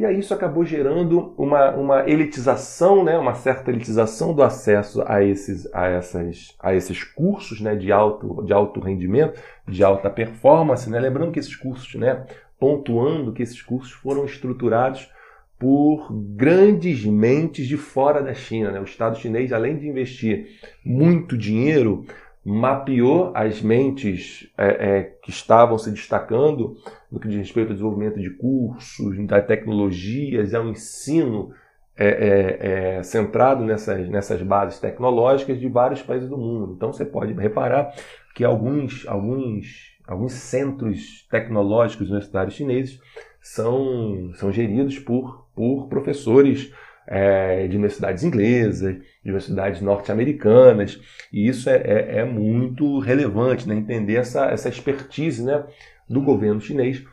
E 0.04 0.06
aí 0.06 0.20
isso 0.20 0.34
acabou 0.34 0.66
gerando 0.66 1.34
uma, 1.38 1.72
uma 1.72 2.10
elitização, 2.10 3.06
né, 3.06 3.18
uma 3.18 3.36
certa 3.36 3.72
elitização 3.72 4.34
do 4.34 4.44
acesso 4.44 5.02
a 5.08 5.24
esses, 5.24 5.66
a 5.74 5.88
essas, 5.88 6.54
a 6.60 6.76
esses 6.76 7.06
cursos 7.06 7.62
né, 7.62 7.74
de, 7.74 7.90
alto, 7.90 8.44
de 8.44 8.52
alto 8.52 8.82
rendimento, 8.82 9.40
de 9.66 9.82
alta 9.82 10.10
performance. 10.10 10.90
Né? 10.90 11.00
Lembrando 11.00 11.32
que 11.32 11.40
esses 11.40 11.56
cursos, 11.56 11.96
né, 11.96 12.26
pontuando 12.60 13.32
que 13.32 13.42
esses 13.42 13.62
cursos 13.62 13.94
foram 13.94 14.26
estruturados 14.26 15.10
por 15.58 16.12
grandes 16.12 17.06
mentes 17.06 17.66
de 17.66 17.78
fora 17.78 18.22
da 18.22 18.34
China. 18.34 18.72
Né? 18.72 18.82
O 18.82 18.84
Estado 18.84 19.18
chinês, 19.18 19.54
além 19.54 19.78
de 19.78 19.88
investir 19.88 20.48
muito 20.84 21.38
dinheiro 21.38 22.06
mapeou 22.46 23.32
as 23.34 23.62
mentes 23.62 24.52
é, 24.58 24.68
é, 24.68 25.04
que 25.22 25.30
estavam 25.30 25.78
se 25.78 25.90
destacando 25.92 26.76
no 27.12 27.20
que 27.20 27.28
diz 27.28 27.38
respeito 27.38 27.70
ao 27.70 27.74
desenvolvimento 27.74 28.20
de 28.20 28.30
cursos, 28.32 29.26
da 29.26 29.42
tecnologias, 29.42 30.54
ao 30.54 30.68
ensino 30.68 31.54
é, 31.96 32.08
é, 32.08 32.98
é, 32.98 33.04
centrado 33.04 33.64
nessas, 33.64 34.10
nessas 34.10 34.42
bases 34.42 34.80
tecnológicas 34.80 35.60
de 35.60 35.70
vários 35.70 36.02
países 36.02 36.28
do 36.28 36.38
mundo. 36.38 36.74
Então 36.76 36.92
você 36.92 37.06
pode 37.06 37.34
reparar 37.34 37.94
que 38.36 38.44
alguns, 38.44 39.08
alguns, 39.08 39.96
alguns 40.08 40.34
centros 40.34 41.28
tecnológicos 41.30 42.10
universitários 42.10 42.56
chineses 42.56 43.00
são, 43.40 44.32
são 44.36 44.52
geridos 44.52 44.98
por, 45.00 45.46
por 45.56 45.88
professores 45.88 46.74
é, 47.08 47.68
de 47.68 47.76
universidades 47.76 48.24
inglesas, 48.24 48.96
de 48.96 49.04
universidades 49.26 49.82
norte-americanas, 49.82 51.00
e 51.32 51.48
isso 51.48 51.70
é, 51.70 51.76
é, 51.76 52.18
é, 52.20 52.26
muito 52.26 53.00
relevante, 53.00 53.68
né? 53.68 53.76
entender 53.76 54.16
essa, 54.16 54.46
essa 54.46 54.70
expertise 54.70 55.44
né, 55.44 55.64
do 56.10 56.22
governo 56.22 56.62
chinês 56.62 57.04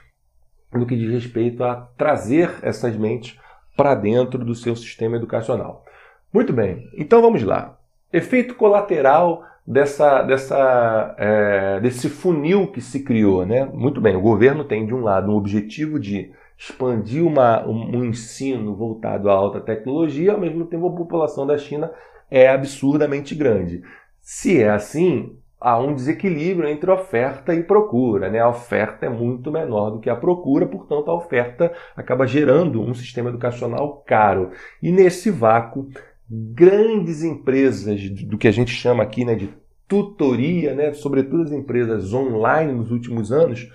no 0.73 0.87
que 0.87 0.97
diz 0.97 1.11
respeito 1.11 1.65
a 1.65 1.75
trazer 1.97 2.51
essas 2.63 2.97
mentes 2.97 3.37
para 3.77 3.95
dentro 3.95 4.45
do 4.45 4.55
seu 4.55 4.77
sistema 4.77 5.17
educacional. 5.17 5.85
Muito 6.33 6.53
bem, 6.53 6.89
então 6.97 7.21
vamos 7.21 7.43
lá. 7.43 7.77
Efeito 8.13 8.55
colateral 8.55 9.45
dessa, 9.67 10.23
dessa, 10.23 11.15
é, 11.19 11.81
desse 11.81 12.09
funil 12.09 12.69
que 12.69 12.81
se 12.81 13.03
criou. 13.03 13.45
Né? 13.45 13.65
Muito 13.73 14.01
bem, 14.01 14.17
o 14.17 14.21
governo 14.21 14.65
tem, 14.65 14.87
de 14.87 14.95
um 14.95 15.01
lado, 15.01 15.31
um 15.31 15.37
objetivo 15.37 15.99
de 15.99 16.33
expandir 16.61 17.27
uma, 17.27 17.67
um, 17.67 17.97
um 17.97 18.05
ensino 18.05 18.77
voltado 18.77 19.31
à 19.31 19.33
alta 19.33 19.59
tecnologia, 19.63 20.33
ao 20.33 20.41
mesmo 20.41 20.67
tempo 20.67 20.89
a 20.89 20.95
população 20.95 21.47
da 21.47 21.57
China 21.57 21.91
é 22.31 22.49
absurdamente 22.49 23.35
grande. 23.35 23.83
Se 24.21 24.63
é 24.63 24.69
assim, 24.69 25.39
há 25.59 25.79
um 25.79 25.95
desequilíbrio 25.95 26.69
entre 26.69 26.91
oferta 26.91 27.55
e 27.55 27.63
procura. 27.63 28.29
Né? 28.29 28.41
A 28.41 28.51
oferta 28.51 29.07
é 29.07 29.09
muito 29.09 29.51
menor 29.51 29.93
do 29.93 30.01
que 30.01 30.11
a 30.11 30.15
procura, 30.15 30.67
portanto, 30.67 31.11
a 31.11 31.15
oferta 31.15 31.73
acaba 31.97 32.27
gerando 32.27 32.83
um 32.83 32.93
sistema 32.93 33.31
educacional 33.31 34.05
caro. 34.07 34.51
E 34.83 34.93
nesse 34.93 35.31
vácuo, 35.31 35.89
grandes 36.29 37.25
empresas 37.25 38.11
do 38.11 38.37
que 38.37 38.47
a 38.47 38.53
gente 38.53 38.71
chama 38.71 39.03
aqui 39.03 39.25
né, 39.25 39.35
de 39.35 39.49
tutoria, 39.89 40.75
né, 40.75 40.93
sobretudo 40.93 41.43
as 41.43 41.53
empresas 41.53 42.13
online 42.13 42.75
nos 42.75 42.91
últimos 42.91 43.33
anos, 43.33 43.67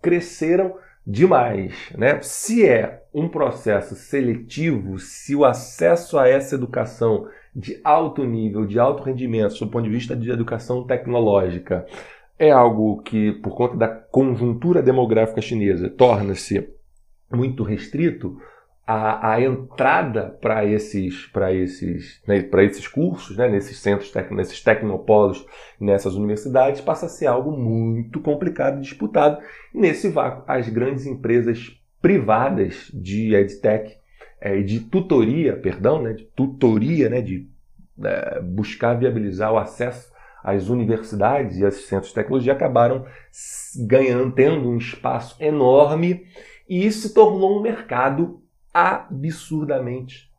cresceram 0.00 0.74
demais. 1.10 1.74
Né? 1.96 2.20
Se 2.22 2.66
é 2.66 3.02
um 3.12 3.28
processo 3.28 3.94
seletivo, 3.94 4.98
se 4.98 5.34
o 5.34 5.44
acesso 5.44 6.18
a 6.18 6.28
essa 6.28 6.54
educação 6.54 7.26
de 7.54 7.80
alto 7.82 8.24
nível, 8.24 8.64
de 8.64 8.78
alto 8.78 9.02
rendimento, 9.02 9.58
do 9.58 9.66
ponto 9.66 9.84
de 9.84 9.90
vista 9.90 10.14
de 10.14 10.30
educação 10.30 10.84
tecnológica, 10.84 11.84
é 12.38 12.50
algo 12.50 13.02
que, 13.02 13.32
por 13.32 13.54
conta 13.54 13.76
da 13.76 13.88
conjuntura 13.88 14.82
demográfica 14.82 15.42
chinesa, 15.42 15.90
torna-se 15.90 16.68
muito 17.30 17.62
restrito, 17.62 18.40
a, 18.92 19.34
a 19.34 19.40
entrada 19.40 20.36
para 20.40 20.64
esses, 20.64 21.24
para 21.26 21.54
esses, 21.54 22.20
né, 22.26 22.42
para 22.42 22.64
esses 22.64 22.88
cursos, 22.88 23.36
né, 23.36 23.48
nesses 23.48 23.78
centros, 23.78 24.10
tec, 24.10 24.32
nesses 24.32 24.60
tecnopolos, 24.60 25.46
nessas 25.78 26.16
universidades, 26.16 26.80
passa 26.80 27.06
a 27.06 27.08
ser 27.08 27.26
algo 27.26 27.52
muito 27.52 28.18
complicado 28.18 28.78
e 28.78 28.80
disputado. 28.80 29.40
Nesse 29.72 30.08
vácuo, 30.08 30.42
as 30.44 30.68
grandes 30.68 31.06
empresas 31.06 31.80
privadas 32.02 32.90
de 32.92 33.32
edtech, 33.32 33.96
é, 34.40 34.60
de 34.60 34.80
tutoria, 34.80 35.56
perdão, 35.56 36.02
né, 36.02 36.12
de 36.12 36.24
tutoria, 36.24 37.08
né, 37.08 37.20
de 37.20 37.48
é, 38.02 38.40
buscar 38.40 38.94
viabilizar 38.94 39.52
o 39.52 39.58
acesso 39.58 40.10
às 40.42 40.68
universidades 40.68 41.58
e 41.58 41.64
aos 41.64 41.86
centros 41.86 42.08
de 42.08 42.14
tecnologia, 42.16 42.54
acabaram 42.54 43.06
ganhando, 43.86 44.32
tendo 44.32 44.68
um 44.68 44.78
espaço 44.78 45.36
enorme 45.38 46.26
e 46.68 46.90
se 46.90 47.14
tornou 47.14 47.56
um 47.56 47.62
mercado 47.62 48.40
absurdamente 48.72 50.30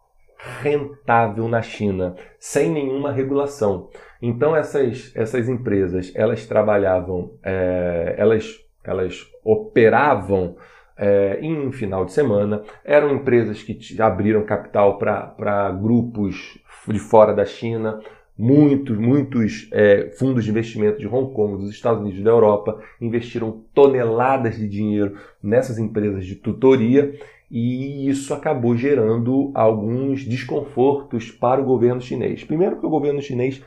rentável 0.61 1.47
na 1.47 1.61
China, 1.61 2.15
sem 2.39 2.69
nenhuma 2.69 3.11
regulação. 3.11 3.89
Então 4.21 4.55
essas, 4.55 5.11
essas 5.15 5.47
empresas 5.47 6.11
elas 6.15 6.45
trabalhavam, 6.45 7.33
é, 7.43 8.15
elas, 8.17 8.59
elas 8.83 9.27
operavam 9.43 10.55
é, 10.97 11.39
em 11.41 11.67
um 11.67 11.71
final 11.71 12.05
de 12.05 12.11
semana, 12.11 12.63
eram 12.83 13.13
empresas 13.13 13.61
que 13.63 14.01
abriram 14.01 14.43
capital 14.43 14.97
para 14.97 15.71
grupos 15.71 16.59
de 16.87 16.99
fora 16.99 17.33
da 17.33 17.45
China, 17.45 17.99
muitos, 18.37 18.97
muitos 18.97 19.69
é, 19.71 20.09
fundos 20.17 20.43
de 20.43 20.49
investimento 20.49 20.99
de 20.99 21.07
Hong 21.07 21.33
Kong, 21.33 21.57
dos 21.57 21.69
Estados 21.69 22.01
Unidos 22.01 22.23
da 22.23 22.31
Europa 22.31 22.79
investiram 22.99 23.63
toneladas 23.73 24.57
de 24.57 24.67
dinheiro 24.67 25.15
nessas 25.41 25.77
empresas 25.77 26.25
de 26.25 26.35
tutoria 26.35 27.13
e 27.51 28.07
isso 28.07 28.33
acabou 28.33 28.77
gerando 28.77 29.51
alguns 29.53 30.23
desconfortos 30.23 31.29
para 31.29 31.61
o 31.61 31.65
governo 31.65 31.99
chinês. 31.99 32.45
Primeiro, 32.45 32.79
que 32.79 32.85
o 32.85 32.89
governo 32.89 33.21
chinês 33.21 33.61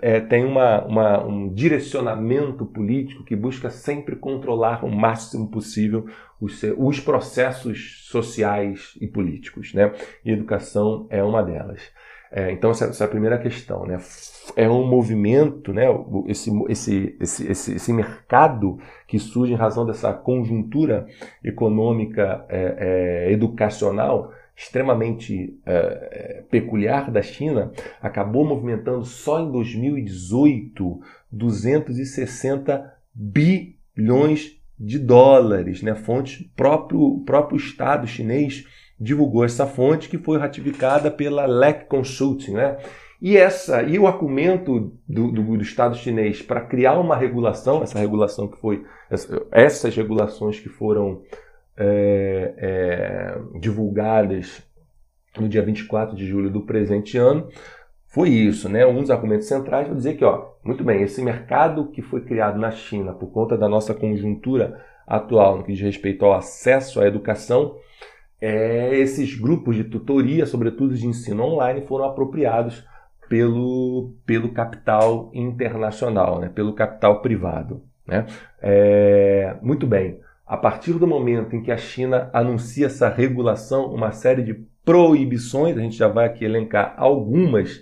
é, 0.00 0.20
tem 0.20 0.44
uma, 0.44 0.84
uma, 0.84 1.24
um 1.24 1.48
direcionamento 1.48 2.66
político 2.66 3.24
que 3.24 3.36
busca 3.36 3.70
sempre 3.70 4.16
controlar 4.16 4.84
o 4.84 4.90
máximo 4.90 5.48
possível 5.48 6.06
os, 6.40 6.60
os 6.76 6.98
processos 6.98 8.08
sociais 8.10 8.98
e 9.00 9.06
políticos. 9.06 9.72
Né? 9.72 9.94
E 10.24 10.32
educação 10.32 11.06
é 11.08 11.22
uma 11.22 11.44
delas. 11.44 11.80
É, 12.34 12.50
então, 12.50 12.70
essa, 12.70 12.86
essa, 12.86 13.04
é 13.04 13.06
a 13.06 13.10
primeira 13.10 13.38
questão. 13.38 13.84
Né? 13.84 13.98
É 14.56 14.68
um 14.68 14.86
movimento, 14.86 15.72
né? 15.72 15.84
esse, 16.26 16.50
esse, 16.68 17.16
esse, 17.20 17.50
esse, 17.50 17.74
esse 17.74 17.92
mercado 17.92 18.78
que 19.06 19.18
surge 19.18 19.52
em 19.52 19.56
razão 19.56 19.84
dessa 19.84 20.12
conjuntura 20.14 21.06
econômica 21.44 22.44
é, 22.48 23.26
é, 23.28 23.32
educacional 23.32 24.32
extremamente 24.56 25.58
é, 25.66 25.72
é, 25.72 26.44
peculiar 26.50 27.10
da 27.10 27.22
China, 27.22 27.72
acabou 28.00 28.44
movimentando 28.44 29.04
só 29.04 29.40
em 29.40 29.50
2018 29.50 31.00
260 31.30 32.94
bilhões 33.14 34.58
de 34.78 34.98
dólares. 34.98 35.82
Né? 35.82 35.94
Fonte 35.94 36.50
próprio 36.54 37.22
próprio 37.24 37.56
Estado 37.56 38.06
chinês 38.06 38.66
divulgou 39.02 39.44
essa 39.44 39.66
fonte 39.66 40.08
que 40.08 40.16
foi 40.16 40.38
ratificada 40.38 41.10
pela 41.10 41.44
LEC 41.44 41.86
Consulting, 41.86 42.52
né? 42.52 42.78
E 43.20 43.36
essa 43.36 43.82
e 43.82 43.98
o 43.98 44.06
argumento 44.06 44.92
do, 45.08 45.30
do, 45.30 45.56
do 45.56 45.62
Estado 45.62 45.96
chinês 45.96 46.42
para 46.42 46.60
criar 46.60 46.98
uma 46.98 47.16
regulação, 47.16 47.82
essa 47.82 47.98
regulação 47.98 48.48
que 48.48 48.58
foi 48.58 48.84
essas 49.50 49.94
regulações 49.94 50.58
que 50.58 50.68
foram 50.68 51.22
é, 51.76 52.54
é, 52.56 53.58
divulgadas 53.58 54.62
no 55.38 55.48
dia 55.48 55.62
24 55.62 56.16
de 56.16 56.26
julho 56.26 56.50
do 56.50 56.62
presente 56.62 57.16
ano, 57.16 57.48
foi 58.06 58.28
isso, 58.28 58.68
né? 58.68 58.84
Um 58.86 59.00
dos 59.00 59.10
argumentos 59.10 59.48
centrais 59.48 59.86
foi 59.86 59.96
dizer 59.96 60.16
que, 60.16 60.24
ó, 60.24 60.50
muito 60.62 60.84
bem, 60.84 61.02
esse 61.02 61.22
mercado 61.22 61.88
que 61.88 62.02
foi 62.02 62.20
criado 62.20 62.58
na 62.58 62.70
China 62.70 63.12
por 63.12 63.28
conta 63.32 63.56
da 63.56 63.68
nossa 63.68 63.94
conjuntura 63.94 64.84
atual 65.06 65.58
no 65.58 65.64
que 65.64 65.72
diz 65.72 65.80
respeito 65.80 66.24
ao 66.24 66.34
acesso 66.34 67.00
à 67.00 67.06
educação, 67.06 67.76
é, 68.42 68.98
esses 68.98 69.38
grupos 69.38 69.76
de 69.76 69.84
tutoria, 69.84 70.44
sobretudo 70.44 70.96
de 70.96 71.06
ensino 71.06 71.44
online, 71.44 71.86
foram 71.86 72.06
apropriados 72.06 72.84
pelo, 73.28 74.14
pelo 74.26 74.48
capital 74.48 75.30
internacional, 75.32 76.40
né? 76.40 76.50
pelo 76.52 76.72
capital 76.72 77.22
privado. 77.22 77.84
Né? 78.04 78.26
É, 78.60 79.54
muito 79.62 79.86
bem. 79.86 80.18
A 80.44 80.56
partir 80.56 80.94
do 80.94 81.06
momento 81.06 81.54
em 81.54 81.62
que 81.62 81.70
a 81.70 81.76
China 81.76 82.28
anuncia 82.32 82.86
essa 82.86 83.08
regulação, 83.08 83.86
uma 83.94 84.10
série 84.10 84.42
de 84.42 84.54
proibições, 84.84 85.78
a 85.78 85.80
gente 85.80 85.96
já 85.96 86.08
vai 86.08 86.26
aqui 86.26 86.44
elencar 86.44 86.94
algumas, 86.96 87.80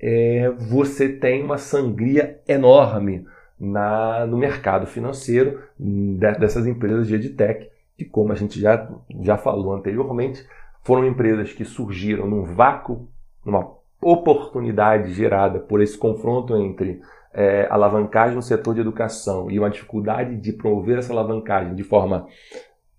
é, 0.00 0.50
você 0.58 1.10
tem 1.10 1.42
uma 1.42 1.58
sangria 1.58 2.40
enorme 2.48 3.26
na, 3.60 4.24
no 4.26 4.38
mercado 4.38 4.86
financeiro 4.86 5.60
dessas 5.78 6.66
empresas 6.66 7.06
de 7.06 7.16
edtech 7.16 7.73
que, 7.96 8.04
como 8.04 8.32
a 8.32 8.34
gente 8.34 8.60
já, 8.60 8.88
já 9.20 9.36
falou 9.36 9.72
anteriormente, 9.72 10.46
foram 10.82 11.06
empresas 11.06 11.52
que 11.52 11.64
surgiram 11.64 12.26
num 12.26 12.44
vácuo, 12.44 13.08
numa 13.44 13.72
oportunidade 14.00 15.12
gerada 15.12 15.58
por 15.58 15.80
esse 15.80 15.96
confronto 15.96 16.56
entre 16.56 17.00
é, 17.32 17.66
alavancagem 17.70 18.36
no 18.36 18.42
setor 18.42 18.74
de 18.74 18.80
educação 18.80 19.50
e 19.50 19.58
uma 19.58 19.70
dificuldade 19.70 20.36
de 20.36 20.52
promover 20.52 20.98
essa 20.98 21.12
alavancagem 21.12 21.74
de 21.74 21.82
forma 21.82 22.26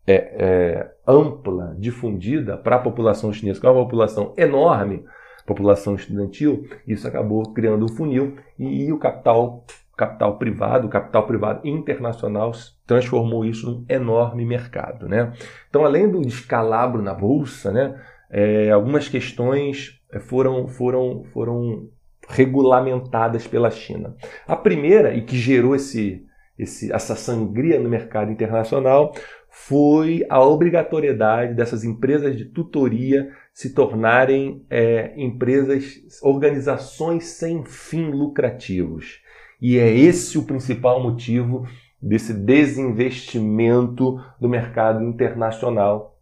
é, 0.08 0.14
é, 0.14 0.92
ampla, 1.08 1.76
difundida 1.80 2.58
para 2.58 2.76
a 2.76 2.80
população 2.80 3.32
chinesa, 3.32 3.60
que 3.60 3.66
é 3.66 3.70
uma 3.70 3.84
população 3.84 4.34
enorme, 4.36 5.06
população 5.46 5.96
estudantil, 5.96 6.68
isso 6.88 7.08
acabou 7.08 7.54
criando 7.54 7.86
um 7.86 7.90
funil 7.90 8.36
e, 8.58 8.86
e 8.86 8.94
o 8.94 8.98
capital 8.98 9.64
capital 9.96 10.38
privado, 10.38 10.88
o 10.88 10.90
capital 10.90 11.26
privado 11.26 11.68
internacional 11.68 12.52
transformou 12.86 13.46
isso 13.46 13.70
num 13.70 13.86
enorme 13.88 14.46
mercado. 14.46 15.08
Né? 15.08 15.34
Então, 15.70 15.86
além 15.86 16.10
do 16.10 16.22
descalabro 16.22 17.02
na 17.02 17.14
bolsa, 17.14 17.72
né, 17.72 18.00
é, 18.30 18.72
algumas 18.72 19.08
questões 19.08 20.02
é, 20.12 20.20
foram, 20.20 20.68
foram, 20.68 21.24
foram 21.34 21.88
regulamentadas 22.28 23.48
pela 23.48 23.72
China. 23.72 24.16
A 24.48 24.56
primeira, 24.56 25.14
e 25.14 25.22
que 25.22 25.38
gerou 25.38 25.76
esse, 25.76 26.26
esse, 26.58 26.92
essa 26.92 27.16
sangria 27.16 27.80
no 27.80 27.90
mercado 27.90 28.32
internacional, 28.32 29.14
foi 29.50 30.26
a 30.30 30.44
obrigatoriedade 30.44 31.54
dessas 31.54 31.86
empresas 31.86 32.36
de 32.36 32.44
tutoria 32.44 33.32
se 33.54 33.74
tornarem 33.74 34.66
é, 34.70 35.14
empresas, 35.16 36.02
organizações 36.22 37.24
sem 37.24 37.64
fim 37.64 38.12
lucrativos. 38.12 39.22
E 39.62 39.78
é 39.78 39.90
esse 39.92 40.38
o 40.38 40.44
principal 40.44 41.02
motivo 41.02 41.68
desse 42.02 42.34
desinvestimento 42.34 44.22
do 44.40 44.48
mercado 44.48 45.04
internacional 45.04 46.20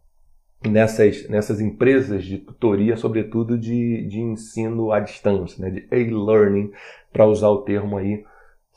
nessas, 0.68 1.28
nessas 1.28 1.60
empresas 1.60 2.24
de 2.24 2.38
tutoria, 2.38 2.96
sobretudo 2.96 3.58
de, 3.58 4.06
de 4.06 4.20
ensino 4.20 4.92
à 4.92 5.00
distância, 5.00 5.62
né, 5.62 5.70
de 5.70 5.86
e-learning, 5.90 6.72
para 7.12 7.26
usar 7.26 7.48
o 7.48 7.62
termo 7.62 7.98
aí 7.98 8.24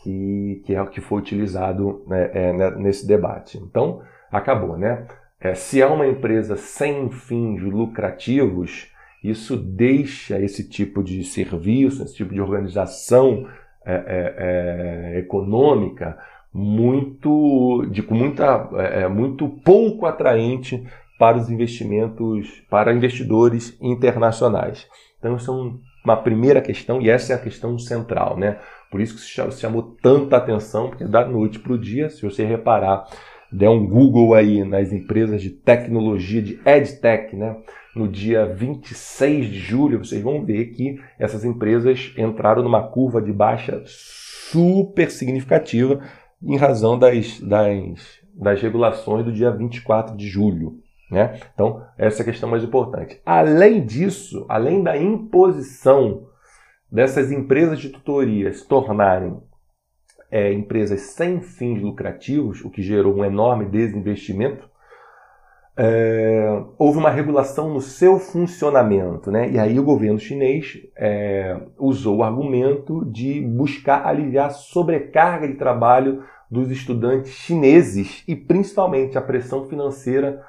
que, 0.04 0.62
que 0.66 0.76
é 0.76 0.82
o 0.82 0.88
que 0.88 1.02
foi 1.02 1.20
utilizado 1.20 2.04
né, 2.08 2.30
é, 2.34 2.54
né, 2.54 2.72
nesse 2.72 3.08
debate. 3.08 3.58
Então, 3.58 4.02
acabou, 4.32 4.78
né? 4.78 5.08
É, 5.40 5.54
se 5.54 5.82
é 5.82 5.86
uma 5.86 6.08
empresa 6.08 6.56
sem 6.56 7.10
fins 7.10 7.62
lucrativos, 7.62 8.92
isso 9.24 9.56
deixa 9.56 10.40
esse 10.40 10.68
tipo 10.68 11.04
de 11.04 11.24
serviço, 11.24 12.04
esse 12.04 12.16
tipo 12.16 12.34
de 12.34 12.42
organização 12.42 13.48
é, 13.88 13.94
é, 13.94 15.16
é, 15.16 15.20
econômica 15.20 16.18
muito 16.54 17.86
de 17.90 18.04
com 18.04 18.16
muita 18.16 18.70
é, 18.74 19.04
é, 19.04 19.08
muito 19.08 19.48
pouco 19.48 20.06
atraente 20.06 20.86
para 21.18 21.38
os 21.38 21.50
investimentos 21.50 22.64
para 22.70 22.94
investidores 22.94 23.78
internacionais. 23.82 24.88
Então 25.18 25.38
isso 25.38 25.52
é 25.52 26.06
uma 26.06 26.18
primeira 26.18 26.62
questão 26.62 27.02
e 27.02 27.10
essa 27.10 27.32
é 27.32 27.36
a 27.36 27.40
questão 27.40 27.80
central, 27.80 28.38
né? 28.38 28.60
Por 28.92 29.02
isso 29.02 29.16
que 29.16 29.22
se 29.22 29.62
chamou 29.62 29.96
tanta 30.02 30.38
atenção, 30.38 30.90
porque 30.90 31.06
da 31.06 31.26
noite 31.26 31.60
para 31.60 31.74
o 31.74 31.78
dia, 31.78 32.10
se 32.10 32.22
você 32.24 32.46
reparar, 32.46 33.06
der 33.52 33.70
um 33.70 33.86
Google 33.86 34.34
aí 34.34 34.64
nas 34.64 34.92
empresas 34.92 35.42
de 35.42 35.50
tecnologia, 35.50 36.42
de 36.42 36.60
EdTech, 36.66 37.36
né? 37.36 37.56
no 37.98 38.08
dia 38.08 38.46
26 38.46 39.48
de 39.48 39.60
julho, 39.60 40.06
vocês 40.06 40.22
vão 40.22 40.46
ver 40.46 40.68
que 40.68 41.00
essas 41.18 41.44
empresas 41.44 42.14
entraram 42.18 42.62
numa 42.62 42.88
curva 42.88 43.22
de 43.22 43.34
baixa 43.34 43.82
super 43.86 45.10
significativa 45.10 46.02
em 46.42 46.56
razão 46.56 46.98
das, 46.98 47.40
das, 47.40 48.20
das 48.36 48.62
regulações 48.62 49.26
do 49.26 49.32
dia 49.32 49.50
24 49.50 50.16
de 50.16 50.28
julho. 50.28 50.80
Né? 51.10 51.40
Então, 51.54 51.84
essa 51.98 52.22
é 52.22 52.24
a 52.24 52.26
questão 52.26 52.50
mais 52.50 52.64
importante. 52.64 53.20
Além 53.26 53.84
disso, 53.84 54.46
além 54.48 54.84
da 54.84 54.98
imposição 54.98 56.28
dessas 56.92 57.32
empresas 57.32 57.80
de 57.80 57.90
tutoria 57.90 58.54
se 58.54 58.66
tornarem 58.68 59.42
é, 60.32 60.52
empresas 60.54 61.02
sem 61.02 61.42
fins 61.42 61.82
lucrativos, 61.82 62.64
o 62.64 62.70
que 62.70 62.82
gerou 62.82 63.16
um 63.16 63.26
enorme 63.26 63.66
desinvestimento, 63.66 64.70
é, 65.78 66.64
houve 66.78 66.98
uma 66.98 67.12
regulação 67.12 67.72
no 67.72 67.80
seu 67.80 68.18
funcionamento. 68.20 69.32
Né? 69.32 69.52
E 69.52 69.60
aí 69.60 69.80
o 69.80 69.84
governo 69.84 70.20
chinês 70.20 70.78
é, 70.96 71.56
usou 71.78 72.18
o 72.18 72.24
argumento 72.24 73.06
de 73.06 73.40
buscar 73.42 74.06
aliviar 74.06 74.48
a 74.48 74.52
sobrecarga 74.52 75.48
de 75.48 75.54
trabalho 75.54 76.24
dos 76.50 76.72
estudantes 76.72 77.32
chineses 77.32 78.24
e 78.28 78.36
principalmente 78.36 79.18
a 79.18 79.22
pressão 79.22 79.68
financeira 79.68 80.42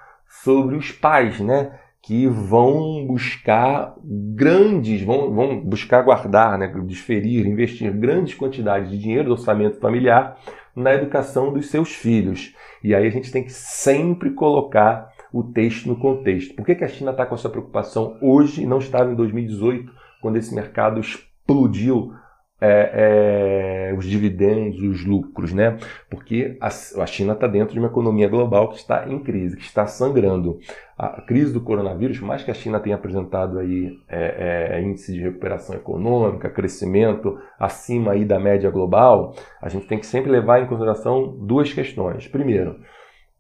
sobre 0.42 0.76
os 0.76 0.92
pais, 0.92 1.40
né? 1.40 1.72
Que 2.08 2.26
vão 2.26 3.04
buscar 3.06 3.94
grandes, 4.02 5.02
vão, 5.02 5.30
vão 5.30 5.60
buscar 5.60 6.00
guardar, 6.00 6.56
né? 6.56 6.66
desferir, 6.86 7.46
investir 7.46 7.92
grandes 7.92 8.34
quantidades 8.34 8.90
de 8.90 8.98
dinheiro 8.98 9.26
do 9.26 9.32
orçamento 9.32 9.78
familiar 9.78 10.38
na 10.74 10.94
educação 10.94 11.52
dos 11.52 11.66
seus 11.66 11.94
filhos. 11.94 12.54
E 12.82 12.94
aí 12.94 13.06
a 13.06 13.10
gente 13.10 13.30
tem 13.30 13.44
que 13.44 13.52
sempre 13.52 14.30
colocar 14.30 15.12
o 15.30 15.42
texto 15.42 15.86
no 15.86 15.96
contexto. 15.96 16.54
Por 16.54 16.64
que, 16.64 16.76
que 16.76 16.84
a 16.84 16.88
China 16.88 17.10
está 17.10 17.26
com 17.26 17.34
essa 17.34 17.50
preocupação 17.50 18.16
hoje 18.22 18.62
e 18.62 18.66
não 18.66 18.78
estava 18.78 19.12
em 19.12 19.14
2018, 19.14 19.92
quando 20.22 20.36
esse 20.36 20.54
mercado 20.54 21.00
explodiu 21.00 22.14
é, 22.60 23.90
é, 23.90 23.94
os 23.96 24.04
dividendos, 24.04 24.82
os 24.82 25.04
lucros, 25.04 25.52
né? 25.52 25.78
Porque 26.10 26.56
a, 26.60 26.66
a 26.66 27.06
China 27.06 27.32
está 27.32 27.46
dentro 27.46 27.72
de 27.72 27.78
uma 27.78 27.88
economia 27.88 28.28
global 28.28 28.68
que 28.68 28.76
está 28.76 29.08
em 29.08 29.18
crise, 29.20 29.56
que 29.56 29.62
está 29.62 29.86
sangrando. 29.86 30.58
A 30.96 31.22
crise 31.22 31.52
do 31.52 31.60
coronavírus, 31.60 32.18
mais 32.18 32.42
que 32.42 32.50
a 32.50 32.54
China 32.54 32.80
tenha 32.80 32.96
apresentado 32.96 33.58
aí 33.60 33.96
é, 34.08 34.72
é, 34.72 34.82
índice 34.82 35.12
de 35.12 35.20
recuperação 35.20 35.76
econômica, 35.76 36.50
crescimento 36.50 37.38
acima 37.58 38.12
aí 38.12 38.24
da 38.24 38.40
média 38.40 38.68
global, 38.68 39.34
a 39.62 39.68
gente 39.68 39.86
tem 39.86 39.98
que 39.98 40.06
sempre 40.06 40.30
levar 40.30 40.60
em 40.60 40.66
consideração 40.66 41.36
duas 41.40 41.72
questões. 41.72 42.26
Primeiro, 42.26 42.80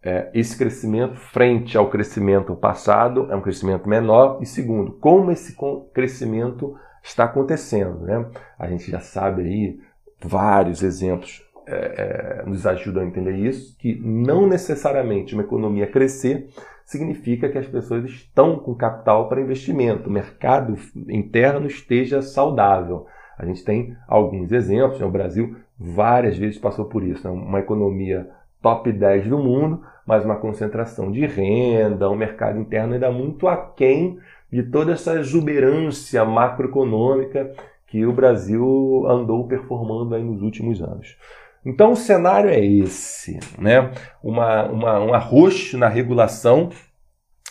é, 0.00 0.30
esse 0.32 0.56
crescimento 0.56 1.16
frente 1.16 1.76
ao 1.76 1.90
crescimento 1.90 2.54
passado 2.54 3.26
é 3.32 3.34
um 3.34 3.40
crescimento 3.40 3.88
menor. 3.88 4.38
E 4.40 4.46
segundo, 4.46 4.92
como 4.92 5.32
esse 5.32 5.56
crescimento 5.92 6.76
está 7.02 7.24
acontecendo. 7.24 8.00
Né? 8.00 8.26
A 8.58 8.68
gente 8.68 8.90
já 8.90 9.00
sabe 9.00 9.42
aí 9.42 9.80
vários 10.20 10.82
exemplos 10.82 11.42
é, 11.66 12.40
é, 12.40 12.48
nos 12.48 12.66
ajudam 12.66 13.02
a 13.02 13.06
entender 13.06 13.36
isso, 13.36 13.76
que 13.78 13.94
não 14.02 14.46
necessariamente 14.46 15.34
uma 15.34 15.42
economia 15.42 15.86
crescer 15.86 16.48
significa 16.82 17.50
que 17.50 17.58
as 17.58 17.66
pessoas 17.66 18.06
estão 18.06 18.58
com 18.58 18.74
capital 18.74 19.28
para 19.28 19.42
investimento, 19.42 20.08
o 20.08 20.12
mercado 20.12 20.74
interno 21.06 21.66
esteja 21.66 22.22
saudável. 22.22 23.06
A 23.38 23.44
gente 23.44 23.62
tem 23.62 23.94
alguns 24.08 24.50
exemplos, 24.50 24.98
né? 24.98 25.04
o 25.04 25.10
Brasil 25.10 25.56
várias 25.78 26.38
vezes 26.38 26.58
passou 26.58 26.86
por 26.86 27.04
isso, 27.04 27.22
né? 27.22 27.30
uma 27.30 27.60
economia 27.60 28.30
top 28.62 28.90
10 28.90 29.28
do 29.28 29.38
mundo, 29.38 29.84
mas 30.06 30.24
uma 30.24 30.36
concentração 30.36 31.12
de 31.12 31.26
renda, 31.26 32.10
um 32.10 32.16
mercado 32.16 32.58
interno 32.58 32.94
ainda 32.94 33.10
muito 33.10 33.46
aquém 33.46 34.18
de 34.52 34.62
toda 34.62 34.92
essa 34.92 35.18
exuberância 35.18 36.24
macroeconômica 36.24 37.52
que 37.86 38.04
o 38.04 38.12
Brasil 38.12 39.04
andou 39.08 39.46
performando 39.46 40.14
aí 40.14 40.22
nos 40.22 40.42
últimos 40.42 40.82
anos. 40.82 41.16
Então 41.64 41.92
o 41.92 41.96
cenário 41.96 42.48
é 42.48 42.64
esse, 42.64 43.38
né? 43.58 43.90
Uma, 44.22 44.66
uma, 44.66 45.00
um 45.00 45.14
arroxo 45.14 45.76
na 45.76 45.88
regulação 45.88 46.70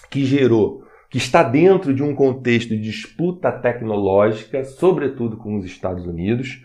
que 0.10 0.26
gerou, 0.26 0.84
que 1.10 1.18
está 1.18 1.44
dentro 1.44 1.94
de 1.94 2.02
um 2.02 2.16
contexto 2.16 2.70
de 2.70 2.80
disputa 2.80 3.52
tecnológica, 3.52 4.64
sobretudo 4.64 5.38
com 5.38 5.58
os 5.58 5.66
Estados 5.66 6.06
Unidos, 6.06 6.64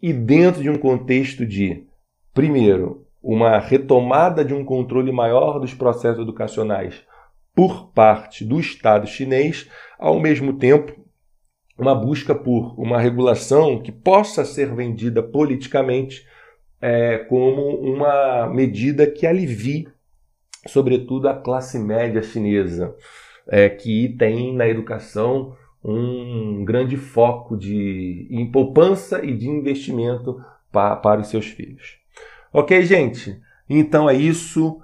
e 0.00 0.12
dentro 0.12 0.62
de 0.62 0.70
um 0.70 0.78
contexto 0.78 1.44
de, 1.44 1.84
primeiro, 2.32 3.04
uma 3.22 3.58
retomada 3.58 4.44
de 4.44 4.54
um 4.54 4.64
controle 4.64 5.10
maior 5.10 5.58
dos 5.58 5.74
processos 5.74 6.22
educacionais 6.22 7.04
por 7.58 7.90
parte 7.90 8.44
do 8.44 8.60
Estado 8.60 9.08
chinês, 9.08 9.68
ao 9.98 10.20
mesmo 10.20 10.52
tempo 10.52 10.92
uma 11.76 11.92
busca 11.92 12.32
por 12.32 12.78
uma 12.78 13.00
regulação 13.00 13.82
que 13.82 13.90
possa 13.90 14.44
ser 14.44 14.72
vendida 14.72 15.24
politicamente 15.24 16.24
é, 16.80 17.18
como 17.18 17.80
uma 17.80 18.46
medida 18.46 19.08
que 19.08 19.26
alivie, 19.26 19.88
sobretudo, 20.68 21.28
a 21.28 21.34
classe 21.34 21.80
média 21.80 22.22
chinesa, 22.22 22.94
é, 23.48 23.68
que 23.68 24.14
tem 24.16 24.54
na 24.54 24.68
educação 24.68 25.56
um 25.84 26.64
grande 26.64 26.96
foco 26.96 27.56
de 27.56 28.28
em 28.30 28.48
poupança 28.52 29.24
e 29.24 29.36
de 29.36 29.48
investimento 29.48 30.40
pa, 30.70 30.94
para 30.94 31.22
os 31.22 31.26
seus 31.26 31.46
filhos. 31.46 31.96
Ok, 32.52 32.80
gente? 32.82 33.36
Então 33.68 34.08
é 34.08 34.14
isso. 34.14 34.80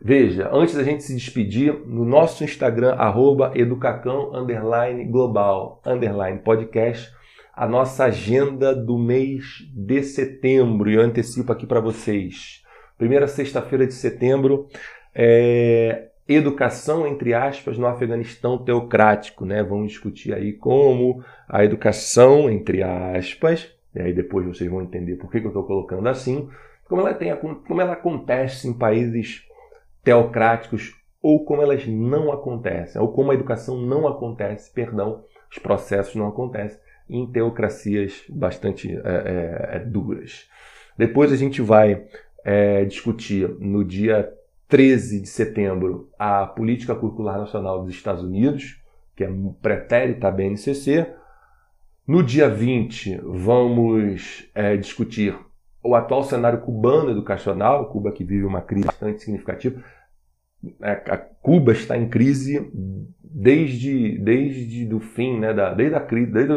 Veja, 0.00 0.50
antes 0.52 0.74
da 0.74 0.82
gente 0.82 1.02
se 1.02 1.14
despedir, 1.14 1.72
no 1.86 2.04
nosso 2.04 2.44
Instagram, 2.44 2.94
arroba 2.94 3.52
educacão, 3.54 4.34
underline, 4.34 5.04
global, 5.06 5.80
underline, 5.86 6.38
podcast, 6.38 7.10
a 7.54 7.66
nossa 7.66 8.04
agenda 8.04 8.74
do 8.74 8.98
mês 8.98 9.66
de 9.74 10.02
setembro. 10.02 10.90
E 10.90 10.94
eu 10.94 11.00
antecipo 11.00 11.50
aqui 11.50 11.66
para 11.66 11.80
vocês. 11.80 12.62
Primeira 12.98 13.26
sexta-feira 13.26 13.86
de 13.86 13.94
setembro, 13.94 14.68
é 15.14 16.08
educação, 16.28 17.06
entre 17.06 17.32
aspas, 17.32 17.78
no 17.78 17.86
Afeganistão 17.86 18.58
teocrático. 18.58 19.46
Né? 19.46 19.62
Vamos 19.62 19.92
discutir 19.92 20.34
aí 20.34 20.52
como 20.52 21.24
a 21.48 21.64
educação, 21.64 22.50
entre 22.50 22.82
aspas, 22.82 23.72
e 23.94 24.00
aí 24.00 24.12
depois 24.12 24.46
vocês 24.46 24.70
vão 24.70 24.82
entender 24.82 25.16
por 25.16 25.30
que, 25.30 25.40
que 25.40 25.46
eu 25.46 25.50
estou 25.50 25.64
colocando 25.64 26.06
assim, 26.06 26.48
como 26.86 27.00
ela, 27.00 27.14
tem, 27.14 27.34
como 27.36 27.80
ela 27.80 27.94
acontece 27.94 28.68
em 28.68 28.74
países 28.74 29.45
teocráticos 30.06 30.94
ou 31.20 31.44
como 31.44 31.60
elas 31.60 31.84
não 31.84 32.30
acontecem, 32.30 33.02
ou 33.02 33.08
como 33.12 33.32
a 33.32 33.34
educação 33.34 33.76
não 33.76 34.06
acontece, 34.06 34.72
perdão, 34.72 35.24
os 35.50 35.58
processos 35.58 36.14
não 36.14 36.28
acontecem 36.28 36.78
em 37.10 37.26
teocracias 37.26 38.22
bastante 38.28 38.88
é, 38.88 39.00
é, 39.00 39.76
é 39.76 39.78
duras. 39.80 40.48
Depois 40.96 41.32
a 41.32 41.36
gente 41.36 41.60
vai 41.60 42.06
é, 42.44 42.84
discutir 42.84 43.48
no 43.58 43.84
dia 43.84 44.32
13 44.68 45.22
de 45.22 45.28
setembro 45.28 46.08
a 46.16 46.46
Política 46.46 46.94
Curricular 46.94 47.38
Nacional 47.38 47.82
dos 47.82 47.92
Estados 47.92 48.22
Unidos, 48.22 48.80
que 49.16 49.24
é 49.24 49.30
pretérita 49.60 50.28
à 50.28 50.30
BNCC. 50.30 51.12
No 52.06 52.22
dia 52.22 52.48
20, 52.48 53.22
vamos 53.24 54.48
é, 54.54 54.76
discutir 54.76 55.36
o 55.82 55.94
atual 55.94 56.22
cenário 56.22 56.60
cubano 56.60 57.10
educacional, 57.10 57.88
Cuba 57.88 58.12
que 58.12 58.24
vive 58.24 58.44
uma 58.44 58.60
crise 58.60 58.86
bastante 58.86 59.22
significativa, 59.22 59.82
a 60.80 61.16
Cuba 61.16 61.72
está 61.72 61.96
em 61.96 62.08
crise 62.08 62.70
desde, 63.38 64.18
desde 64.18 64.86
do 64.86 64.98
fim, 64.98 65.38
né, 65.38 65.52
da, 65.52 65.74
desde 65.74 65.94
a 65.94 66.00
crise, 66.00 66.32
desde 66.32 66.54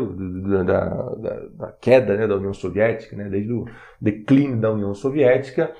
da, 0.63 0.63
da, 0.63 1.39
da, 1.57 1.71
queda 1.73 2.15
né, 2.15 2.25
da 2.25 2.37
União 2.37 2.53
Soviética, 2.53 3.17
né, 3.17 3.27
desde 3.29 3.51
o 3.51 3.65
declínio 4.01 4.57
da 4.57 4.71
União 4.71 4.93
Soviética 4.93 5.71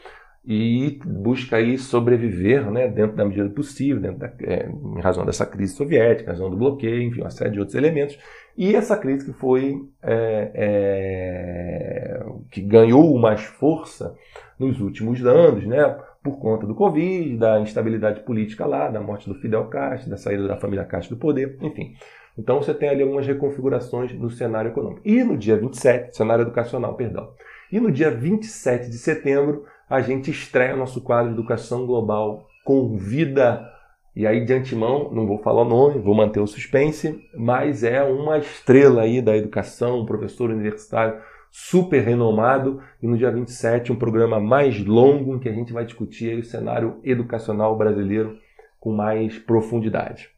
e 0.46 1.00
busca 1.06 1.56
aí 1.58 1.78
sobreviver 1.78 2.70
né, 2.70 2.88
dentro 2.90 3.16
da 3.16 3.24
medida 3.24 3.50
possível, 3.50 4.02
dentro 4.02 4.20
da, 4.20 4.32
é, 4.42 4.70
em 4.70 5.00
razão 5.00 5.26
dessa 5.26 5.46
crise 5.46 5.74
soviética, 5.76 6.30
em 6.30 6.34
razão 6.34 6.50
do 6.50 6.58
bloqueio, 6.58 7.02
enfim, 7.02 7.22
uma 7.22 7.30
série 7.30 7.52
de 7.52 7.60
outros 7.60 7.76
elementos. 7.76 8.20
E 8.58 8.76
essa 8.76 8.98
crise 8.98 9.26
que 9.26 9.32
foi 9.32 9.82
é, 10.04 10.52
é, 10.54 12.26
que 12.52 12.62
ganhou 12.62 13.18
mais 13.18 13.42
força 13.42 14.16
nos 14.58 14.82
últimos 14.82 15.26
anos, 15.26 15.66
né, 15.66 15.96
por 16.30 16.40
conta 16.40 16.68
do 16.68 16.76
Covid, 16.76 17.38
da 17.38 17.60
instabilidade 17.60 18.22
política 18.22 18.66
lá, 18.66 18.88
da 18.88 19.02
morte 19.02 19.28
do 19.28 19.36
Fidel 19.36 19.66
Castro, 19.66 20.10
da 20.10 20.18
saída 20.18 20.48
da 20.48 20.58
família 20.58 20.86
Castro 20.86 21.16
do 21.16 21.20
poder, 21.20 21.58
enfim. 21.62 21.94
Então 22.38 22.62
você 22.62 22.74
tem 22.74 22.88
ali 22.88 23.02
algumas 23.02 23.26
reconfigurações 23.26 24.14
no 24.14 24.30
cenário 24.30 24.72
econômico. 24.72 25.02
E 25.04 25.24
no 25.24 25.36
dia 25.36 25.58
27, 25.58 26.16
cenário 26.16 26.44
educacional, 26.44 26.94
perdão. 26.96 27.32
E 27.72 27.80
no 27.80 27.92
dia 27.92 28.12
27 28.12 28.90
de 28.90 28.98
setembro, 28.98 29.66
a 29.90 30.02
gente 30.02 30.32
estreia 30.32 30.76
nosso 30.76 31.02
quadro 31.02 31.34
Educação 31.34 31.86
Global 31.86 32.48
Convida. 32.64 33.68
E 34.16 34.26
aí, 34.26 34.46
de 34.46 34.54
antemão, 34.54 35.12
não 35.12 35.26
vou 35.26 35.40
falar 35.40 35.62
o 35.62 35.70
nome, 35.70 36.00
vou 36.00 36.16
manter 36.16 36.40
o 36.40 36.48
suspense, 36.48 37.20
mas 37.36 37.84
é 37.84 38.04
uma 38.04 38.38
estrela 38.38 39.02
aí 39.02 39.22
da 39.22 39.36
educação, 39.36 40.00
um 40.00 40.06
professor 40.06 40.50
universitário 40.50 41.20
super 41.52 42.04
renomado. 42.04 42.82
E 43.02 43.08
no 43.08 43.18
dia 43.18 43.32
27, 43.32 43.92
um 43.92 43.96
programa 43.96 44.40
mais 44.40 44.84
longo 44.84 45.36
em 45.36 45.40
que 45.40 45.50
a 45.50 45.54
gente 45.54 45.74
vai 45.74 45.86
discutir 45.86 46.38
o 46.38 46.44
cenário 46.44 47.00
educacional 47.04 47.78
brasileiro 47.78 48.38
com 48.80 48.92
mais 48.92 49.38
profundidade. 49.38 50.30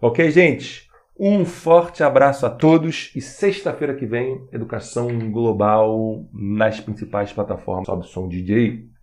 Ok, 0.00 0.30
gente? 0.30 0.88
Um 1.18 1.44
forte 1.44 2.02
abraço 2.02 2.44
a 2.44 2.50
todos 2.50 3.12
e 3.14 3.20
sexta-feira 3.20 3.94
que 3.94 4.04
vem, 4.04 4.48
Educação 4.52 5.30
Global 5.30 6.26
nas 6.32 6.80
principais 6.80 7.32
plataformas. 7.32 7.86
Sobe 7.86 8.06
som 8.08 8.28
DJ. 8.28 8.93